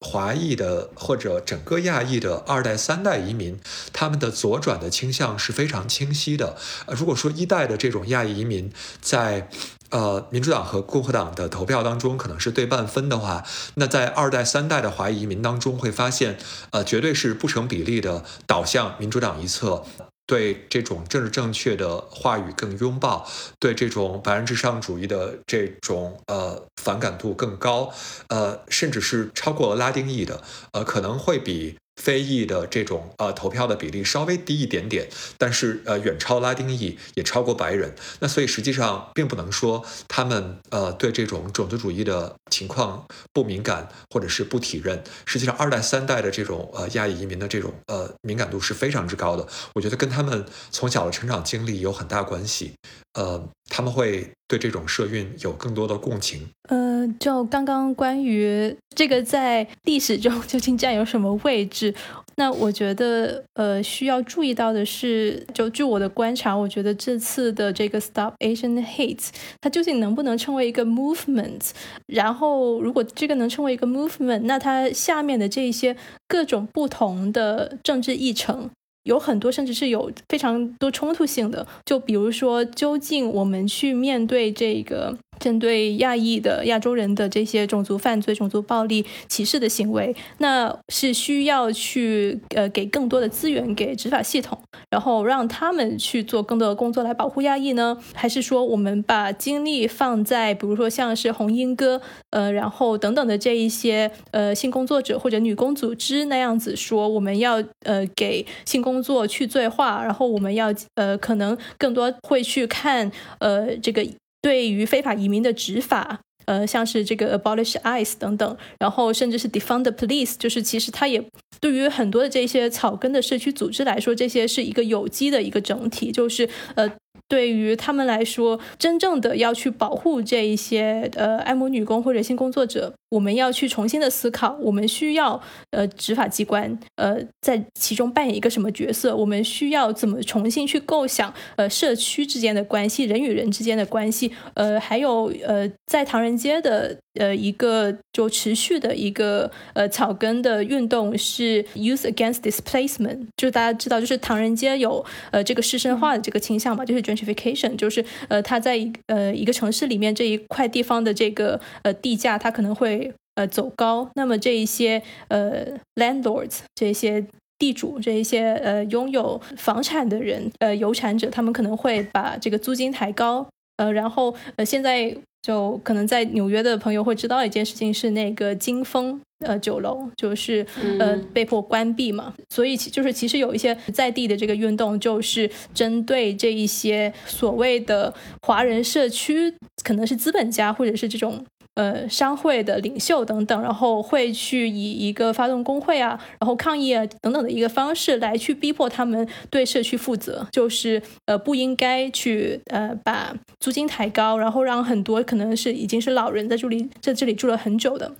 [0.00, 3.60] 华裔的或者整个亚裔的二代、三代移民，
[3.92, 6.56] 他们的左转的倾向是非常清晰的。
[6.86, 9.48] 呃，如果说一代的这种亚裔移民在
[9.90, 13.44] 呃民主党和共和党的投票当中可能是对半分的话，
[13.74, 16.38] 那在二代、三代的华裔移民当中会发现，
[16.70, 19.84] 呃，绝对是不成比例的导向民主党一侧。
[20.30, 23.28] 对这种政治正确的话语更拥抱，
[23.58, 27.92] 对这种白人至上主义的这种呃反感度更高，
[28.28, 31.76] 呃，甚至是超过了拉丁裔的，呃，可能会比。
[32.00, 37.94] 非裔的这种呃投票的比例稍微低一点点，但是呃远超拉丁裔，也超过白人。
[38.20, 45.04] 那所以实际上并不能说他们呃对这种种族主义的情况不敏感或者是不体认。
[45.26, 49.46] 实际上二代三代的这种呃亚裔移民的这种呃敏感度是非常之高的。
[49.74, 52.72] 我觉得跟他们从小的成长经历有很大关系。
[53.14, 56.48] 呃，他们会对这种社运有更多的共情。
[56.68, 61.92] 呃，就刚刚关于这个在历史中 究竟占有什么位置，
[62.36, 69.28] 那我觉得呃需要注意到的是，就据我的观察，我觉得这次的这个 Stop Asian Hate，
[69.60, 71.70] 它究竟能不能成为一个 movement？
[72.06, 75.96] 然后如果这个能成为一个 movement，那它下面的这些
[76.28, 78.70] 各种不同的政治议程。
[79.04, 81.66] 有很多，甚至是有非常多冲突性的。
[81.84, 85.16] 就比如说，究竟我们去面对这个。
[85.40, 94.56] 针对亚裔的亚洲人的这些种族犯罪、种族暴力、歧视的行为，那是需要去呃给更多的资源给执法系统，
[94.90, 97.96] 然后让他们去做更多的工作来保护亚裔呢？
[98.14, 114.06] 还是说我们把精力放在比如说像是红英哥呃，然后等等的这一些呃性工作者或者女工组织那样子说，我们要呃给性工作去罪化，然后我们要呃可能更多会去看呃这个。
[114.42, 121.22] 对于非法移民的执法，呃，像是这个 abolish ICE 等等，然后甚至是 defund the police，就是其实它也
[121.60, 126.90] 对于很多的这些草根的社区组织来说，这些是一个有机的一个整体，就是呃。
[127.28, 135.38] 对于他们来说，真正的要去保护这一些呃爱慕女工或者性工作者，我们要去重新的思考，我们需要
[135.72, 139.14] 呃执法机关呃在其中扮演一个什么角色？
[139.14, 144.32] 我们需要怎么重新去构想呃社区之间的关系，人与人之间的关系？
[144.54, 157.00] 呃，还有呃在唐人街的呃一个就持续的一个呃草根的运动是 Youth Against Displacement，就是大家知道，就是唐人街有呃这个师生化的这个倾向嘛，就是。
[157.00, 162.99] gentrification 就是呃，它在呃一个城市里面这一块地方的这个呃地价，它可能会
[163.34, 164.08] 呃走高。
[164.14, 165.66] 那么这一些呃
[165.96, 167.24] landlords 这些
[167.58, 173.46] 地主这一些呃拥有房产的人呃有产者，他们可能会把这个租金抬高。
[173.76, 179.20] 呃，然后呃现在就可能在纽约的朋友会知道一件事情是那个金峰。
[179.46, 180.66] 呃，酒楼就是
[180.98, 188.12] 呃被迫关闭嘛，所以其就是其实有一些在地的这个运动，就是针对这一些所谓的
[188.42, 189.50] 华人社区，
[189.82, 191.42] 可能是资本家或者是这种
[191.80, 208.12] 呃商会的领袖等等，然后会去以一个发动工会啊，然后抗议啊等等的一个方式来去逼迫他们对社区负责，就是呃不应该去呃把租金抬高，然后让很多可能是已经是老人在这里在这里住了很久的。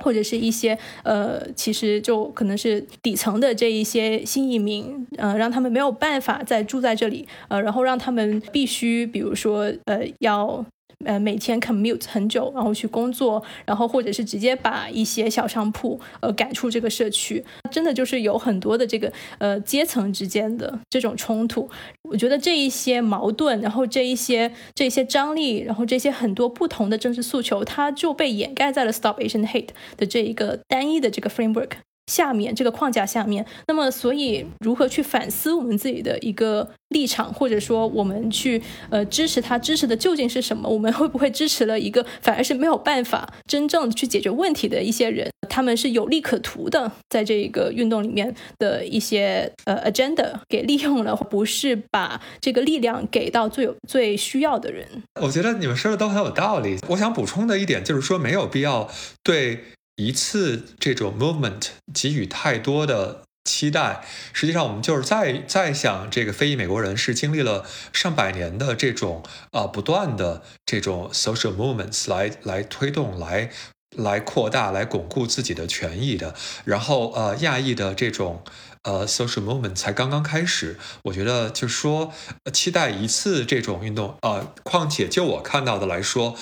[0.00, 10.66] 或者是一些呃，其实就可能是底层的这一些新移民，呃，让他们没有办法再住在这里，呃，然后让他们必须，比如说，呃，要。
[11.04, 21.68] 呃，每天 commute 很久，然后去工作，然后或者是直接把一些小商铺呃赶出这个社区，真的就是有很多的这个呃阶层之间的这种冲突。
[22.02, 31.70] 我觉得这一些矛盾，然后这一些这些张力，然后这些很多不同的政治诉求，它就被掩盖在了 Stop Asian Hate 的这一个单一的这个 framework。
[32.06, 40.68] 下面这个框架下面，那么所以如何去反思我们自己的一个立场，或者说我们去呃支持他支持的究竟是什么？
[40.68, 45.28] 我们会不会支持了一个反而是没有办法真正去解决问题的一些人？
[45.48, 54.86] 他们是有利可图的，在这个运动里面的一些呃 agenda 给利用了，不是把这个力量给到最有最需要的人。
[55.20, 56.78] 我觉得你们说的都很有道理。
[56.88, 58.90] 我想补充的一点就是说，没有必要
[59.22, 59.64] 对。
[59.96, 69.22] 一次这种 movement 给予太多的期待，实际上我们就是在在想，这个非裔美国人是经历了上百年的这种
[69.52, 73.50] 啊不断的这种 social movements 来来推动、来
[73.96, 76.34] 来扩大、来巩固自己的权益的。
[76.64, 78.42] 然后呃，亚裔的这种
[78.82, 80.78] 呃 social movement 才刚刚开始。
[81.04, 82.12] 我觉得就说
[82.52, 86.34] 期待一次这种运动啊，况且就我看到的来说。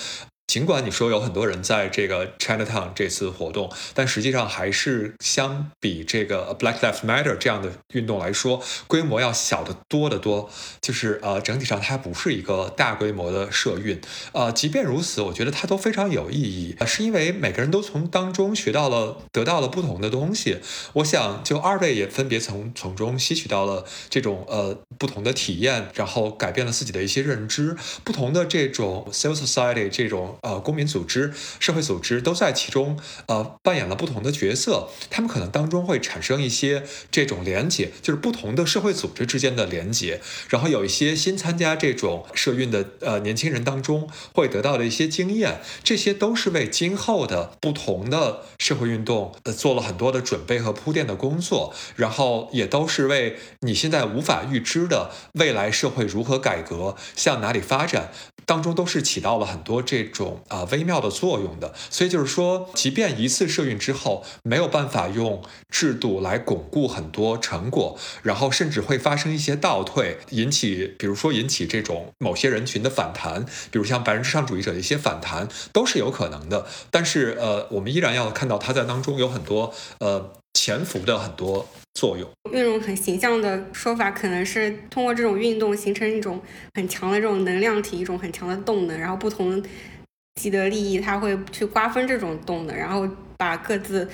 [0.53, 10.51] 尽管你说有很多人在这个 Chinatown 这次活动，但实际上还是相比这个 Black Lives Matter 这样的运动来说，规模要小得多得多。
[10.79, 13.99] 就是呃，整体上它不是一个大规模的社运。
[14.33, 20.59] 呃，即便如此，我觉得它都非常有意义，是因为每个人都从当中学到了、得到了不同的东西。
[20.93, 27.75] 我想，就二位也分别从从中吸取到了这种呃不同的体验，然后改变了自己的一些认知。
[28.03, 34.89] 不同的这种 civil society 这种呃公民组织、社会组织都在其中呃扮演了不同的角色。
[35.09, 40.21] 他们可能当中会产生一些这种连结，就是不同的社会组织之间的连结。
[40.49, 51.73] 然后有一些新参加这种社运的呃年轻人当中会得到的一些经验，这些都是为今后的不同的社会运动呃做了很多的准备和铺垫的工作。
[51.95, 58.11] 然后也都是为你现在无法预知的未来社会如何改革、向哪里发展
[58.45, 61.73] 当中，都是起到了很多这种啊微妙的作用的。
[61.89, 76.65] 所以就是说，即便一次社运之后没有办法用制度来巩固很多成果，然后甚至会发生一些倒退，引起比如说引起这种某些人群的反弹，比如像白人至上主义者的一些反弹，都是有可能的。
[76.91, 80.33] 但是呃，我们依然要看到它在当中有很多呃。
[80.53, 86.41] 潜伏的很多作用，用一种很形象的说法，可能是通过这种运动形成一种
[86.75, 89.63] 很强的这种能量体，一种很强的动能，然后不同
[90.35, 94.07] 既得利益，他会去瓜分这种动能，然后把各自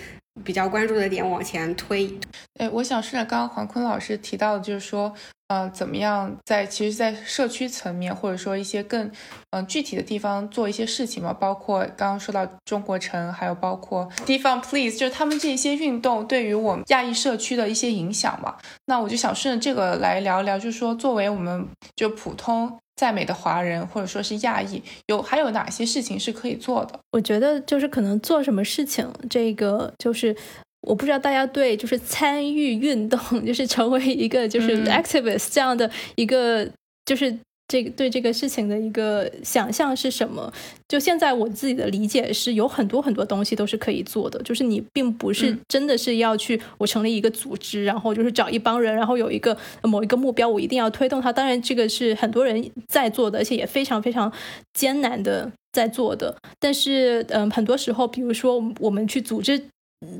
[0.44, 2.18] 比较关注的点往前推。
[2.56, 5.14] 哎，我想顺着刚刚黄坤老师提到的，就是说。
[5.50, 9.12] 呃，怎么样在其实，在社区层面，或者说一些更
[9.50, 11.34] 嗯具体的地方做一些事情嘛？
[11.34, 18.58] 包括刚刚说到中国城，还有包括地方 Please，就是他们这些运动对于我们亚裔社区的一些影响嘛。
[18.86, 27.00] 那我就想顺着这个来聊一聊，就是说作为我们就普通在美的华人，或者说是亚裔，有还有哪些事情是可以做的？
[27.14, 30.36] 我觉得就是可能做什么事情，这个就是。
[30.82, 36.68] 我不知道大家对就是参与运动，就是成为一个就是 activist 这样的一个，
[37.06, 40.52] 就是这个对这个事情的一个想象是什么？
[40.88, 51.32] 就现在我自己的理解是有很多很多东西都是可以做的，就是你并不是真的是要去我成立一个组织，然后就是找一帮人，然后有一个某一个目标，我一定要推动它。
[51.32, 54.32] 当然，这个是很多人在做的，而且也非常非常
[54.74, 56.36] 艰难的在做的。
[56.58, 59.62] 但是，嗯，很多时候，比如说我们去组织。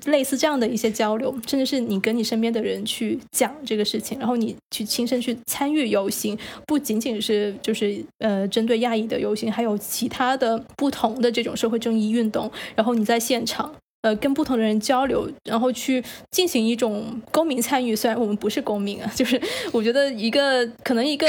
[0.06, 17.96] 类似这样的一些交流，甚至是你跟你身边的人去讲这个事情，然后你去亲身去参与游行，不仅仅是就是呃针对亚裔的游行，还有其他的不同的这种社会正义运动，然后你在现场呃跟不同的人交流，然后去进行一种公民参与。
[17.96, 21.26] 虽然我们不是公民啊，就是我觉得一个可能一个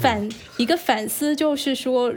[0.00, 2.12] 反一个反思就是说。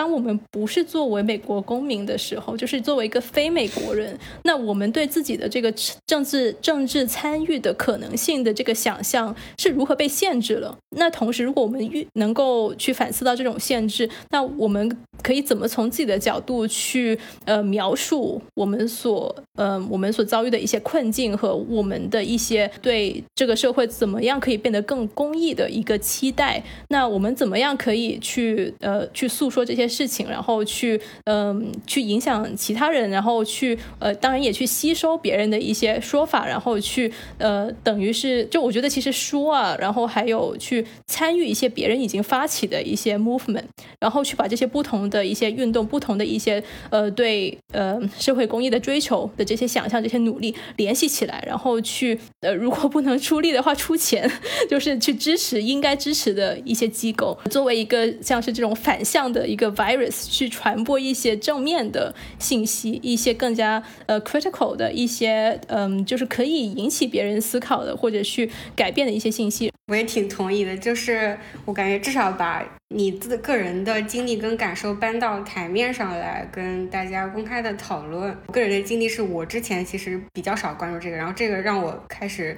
[0.00, 5.70] 当我们不是作为美国公民的时候，就是作为一个非美国人，那我们对自己的这个
[6.06, 10.74] 政治政治参与的可能性的这个想象是如何被限制了？
[10.96, 14.90] 那同时，如果我们能够去反思到这种限制，那我们
[15.22, 26.64] 可以怎么从自己的角度去呃描述我们所呃我们所遭遇的一些困境和我们的一些对这个社会怎么样可以变得更公益的一个期待？
[26.88, 29.89] 那我们怎么样可以去呃去诉说这些？
[29.90, 43.64] 事情，然后去嗯去影响其他人，然后去呃当然也去吸收别人的一些说法，然后去呃等于是就我觉得其实说啊，然后还有去参与一些别人已经发起的一些 movement，
[43.98, 54.30] 然后去把这些不同的一些运动、不同的一些呃对呃社会公益的追求的这些想象、这些努力联系起来，然后去呃如果不能出力的话出钱，
[54.70, 59.70] 就是去支持应该支持的一些机构，作为一个像是这种反向的一个。
[59.80, 69.72] Virus 去传播一些正面的信息，一些更加呃 critical 的一些嗯，就是可以引起别人思考的，或者去改变的一些信息。
[69.86, 72.62] 我也挺同意的，就是我感觉至少把
[72.94, 78.36] 你自个人的经历跟感受搬到台面上来，跟大家公开的讨论。
[78.46, 82.56] 我个人的经历是我之前其实比较少关注这个，然后这个让我开始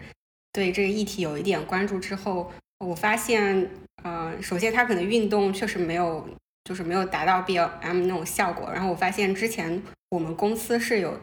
[0.52, 2.50] 对这个议题有一点关注之后，
[2.84, 3.70] 我发现，
[4.04, 6.28] 嗯，首先它可能运动确实没有。
[6.64, 8.70] 就是没有达到 B L M 那种效果。
[8.72, 11.18] 然后我发现之前我们公司是有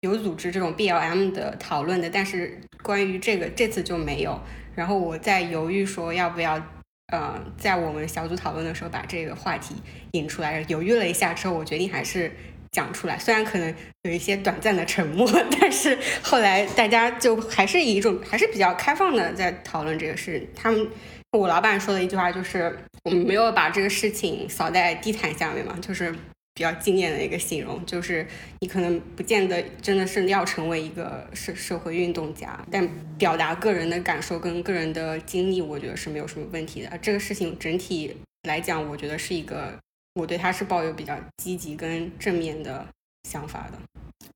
[0.00, 4.40] 有组织这种 B L M 的讨论的，但是关于这个这次就没有。
[4.74, 6.54] 然后我在犹豫说要不要，
[7.12, 9.74] 呃，在我们小组讨论的时候把这个话题
[10.12, 10.64] 引出来。
[10.68, 12.32] 犹豫了一下之后，我决定还是
[12.70, 13.18] 讲出来。
[13.18, 15.28] 虽然可能有一些短暂的沉默，
[15.60, 20.48] 但是后来大家就还是以一种还是比较开放的在讨论这个事。
[20.54, 20.88] 他们。
[21.32, 26.10] 我老板说的一句话就是，我们没有把这个事情扫在地毯下面嘛，就是
[26.54, 28.26] 比较惊艳的一个形容，就是
[28.60, 36.98] 你可能不见得真的是要成为一个社社会运动家，但表达个人的感受跟个人的经历，我觉得是没有什么问题的。
[36.98, 39.78] 这个事情整体来讲，我觉得是一个，
[40.14, 42.86] 我对他是抱有比较积极跟正面的
[43.28, 43.78] 想法的。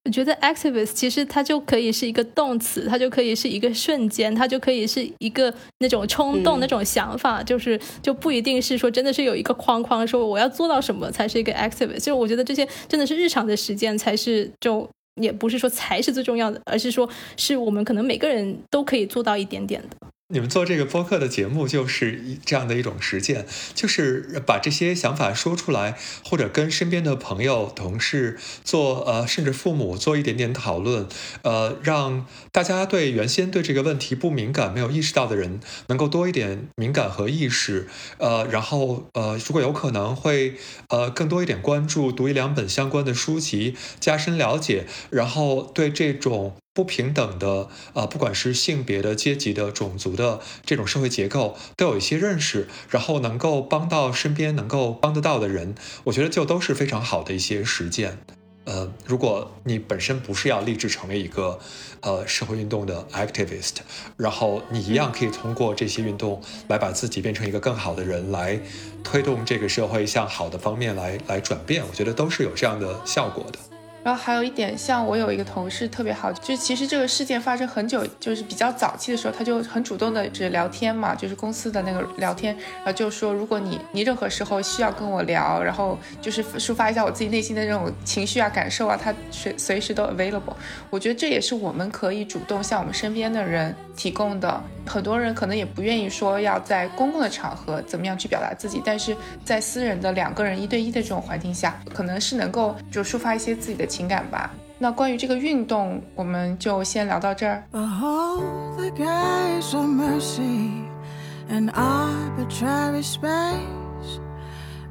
[0.04, 12.04] 我觉得 activist 其实它就可以是一个动词，它就可以是一个瞬间，它就可以是一个那种冲动、那种想法，就是就不一定是说真的是有一个框框，说我要做到什么才是一个 activist。
[12.04, 14.88] 就我觉得这些真的是日常的实践才是，就
[15.20, 19.96] 也不是说才是最重要的，而是说是我们可能每个人都可以做到一点点的。
[20.32, 31.06] 你们做这个播客的节目，就是这样的一种实践，就是把这些想法说出来，或者跟身边的朋友、同事做，呃，甚至父母做一点点讨论，
[31.42, 40.54] 呃，让大家对原先对这个问题不敏感、没有意识到的人，能够多一点敏感和意识，呃，然后，呃，如果有可能会，
[40.88, 46.54] 呃，更多一点关注，读一两本相关的书籍，加深了解，然后对这种。
[46.74, 58.18] 不平等的，呃，不管是性别的、阶级的、种族的这种社会结构，都有一些认识，然后能够帮到身边能够帮得到的人，我觉得就都是非常好的一些实践。
[58.64, 61.58] 呃，如果你本身不是要立志成为一个
[62.00, 63.78] 呃社会运动的 activist，
[64.16, 68.58] 然后你一样可以通过这些运动来把自己变成一个更好的人，来
[69.04, 73.71] 推动这个社会向好的方面来来转变，我觉得都是有这样的效果的。
[74.04, 90.54] 然后还有一点，像我有一个同事特别好，就其实这个事件发生很久，就是比较早期的时候，他就很主动的只聊天嘛，就是公司的那个聊天，然后就说如果你你任何时候需要跟我聊，然后就是抒发一下我自己内心的那种情绪啊感受啊，他随随时都 available。
[90.90, 94.60] 我觉得这也是我们可以主动向我们身边的人提供的。
[94.84, 103.86] 很多人可能也不愿意说要在公共的场合怎么样去表达自己，但是在私人的两个人一对一的这种环境下，可能是能够就抒发一些自己的。
[103.92, 104.50] 情感吧。
[104.78, 107.62] 那关于这个运动，我们就先聊到这儿。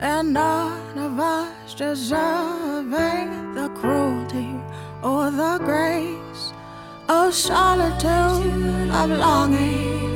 [0.03, 4.55] And none of us deserving the cruelty
[5.01, 6.53] or the grace
[7.11, 10.11] of solitude of longing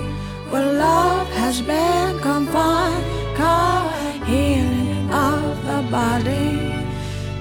[0.50, 3.06] where love has been confined.
[3.36, 6.76] Come healing of the body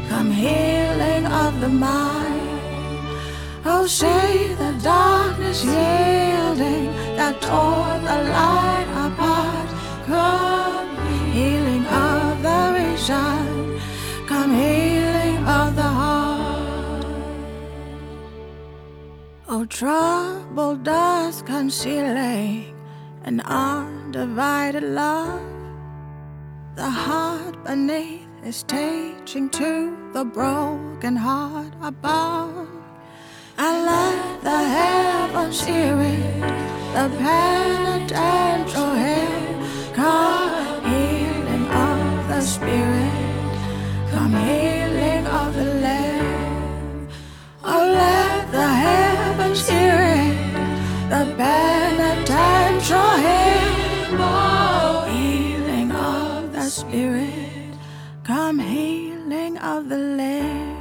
[0.08, 2.40] come healing of the mind.
[3.64, 6.86] Oh, say the darkness yielding
[7.18, 9.68] that tore the light apart.
[10.10, 10.90] Come
[11.36, 13.80] healing of the vision,
[14.26, 14.93] come healing
[19.56, 22.74] Oh, trouble dust concealing
[23.22, 25.40] an undivided love,
[26.74, 32.66] the heart beneath is teaching to the broken heart above.
[33.56, 36.40] And let the heavens hear it,
[36.96, 43.12] the penitential hymn, come healing of the spirit,
[44.10, 47.08] come healing of the land.
[47.62, 49.03] Oh, let the heavens
[49.54, 51.24] the
[55.06, 57.78] healing of the spirit
[58.24, 60.73] come healing of the land.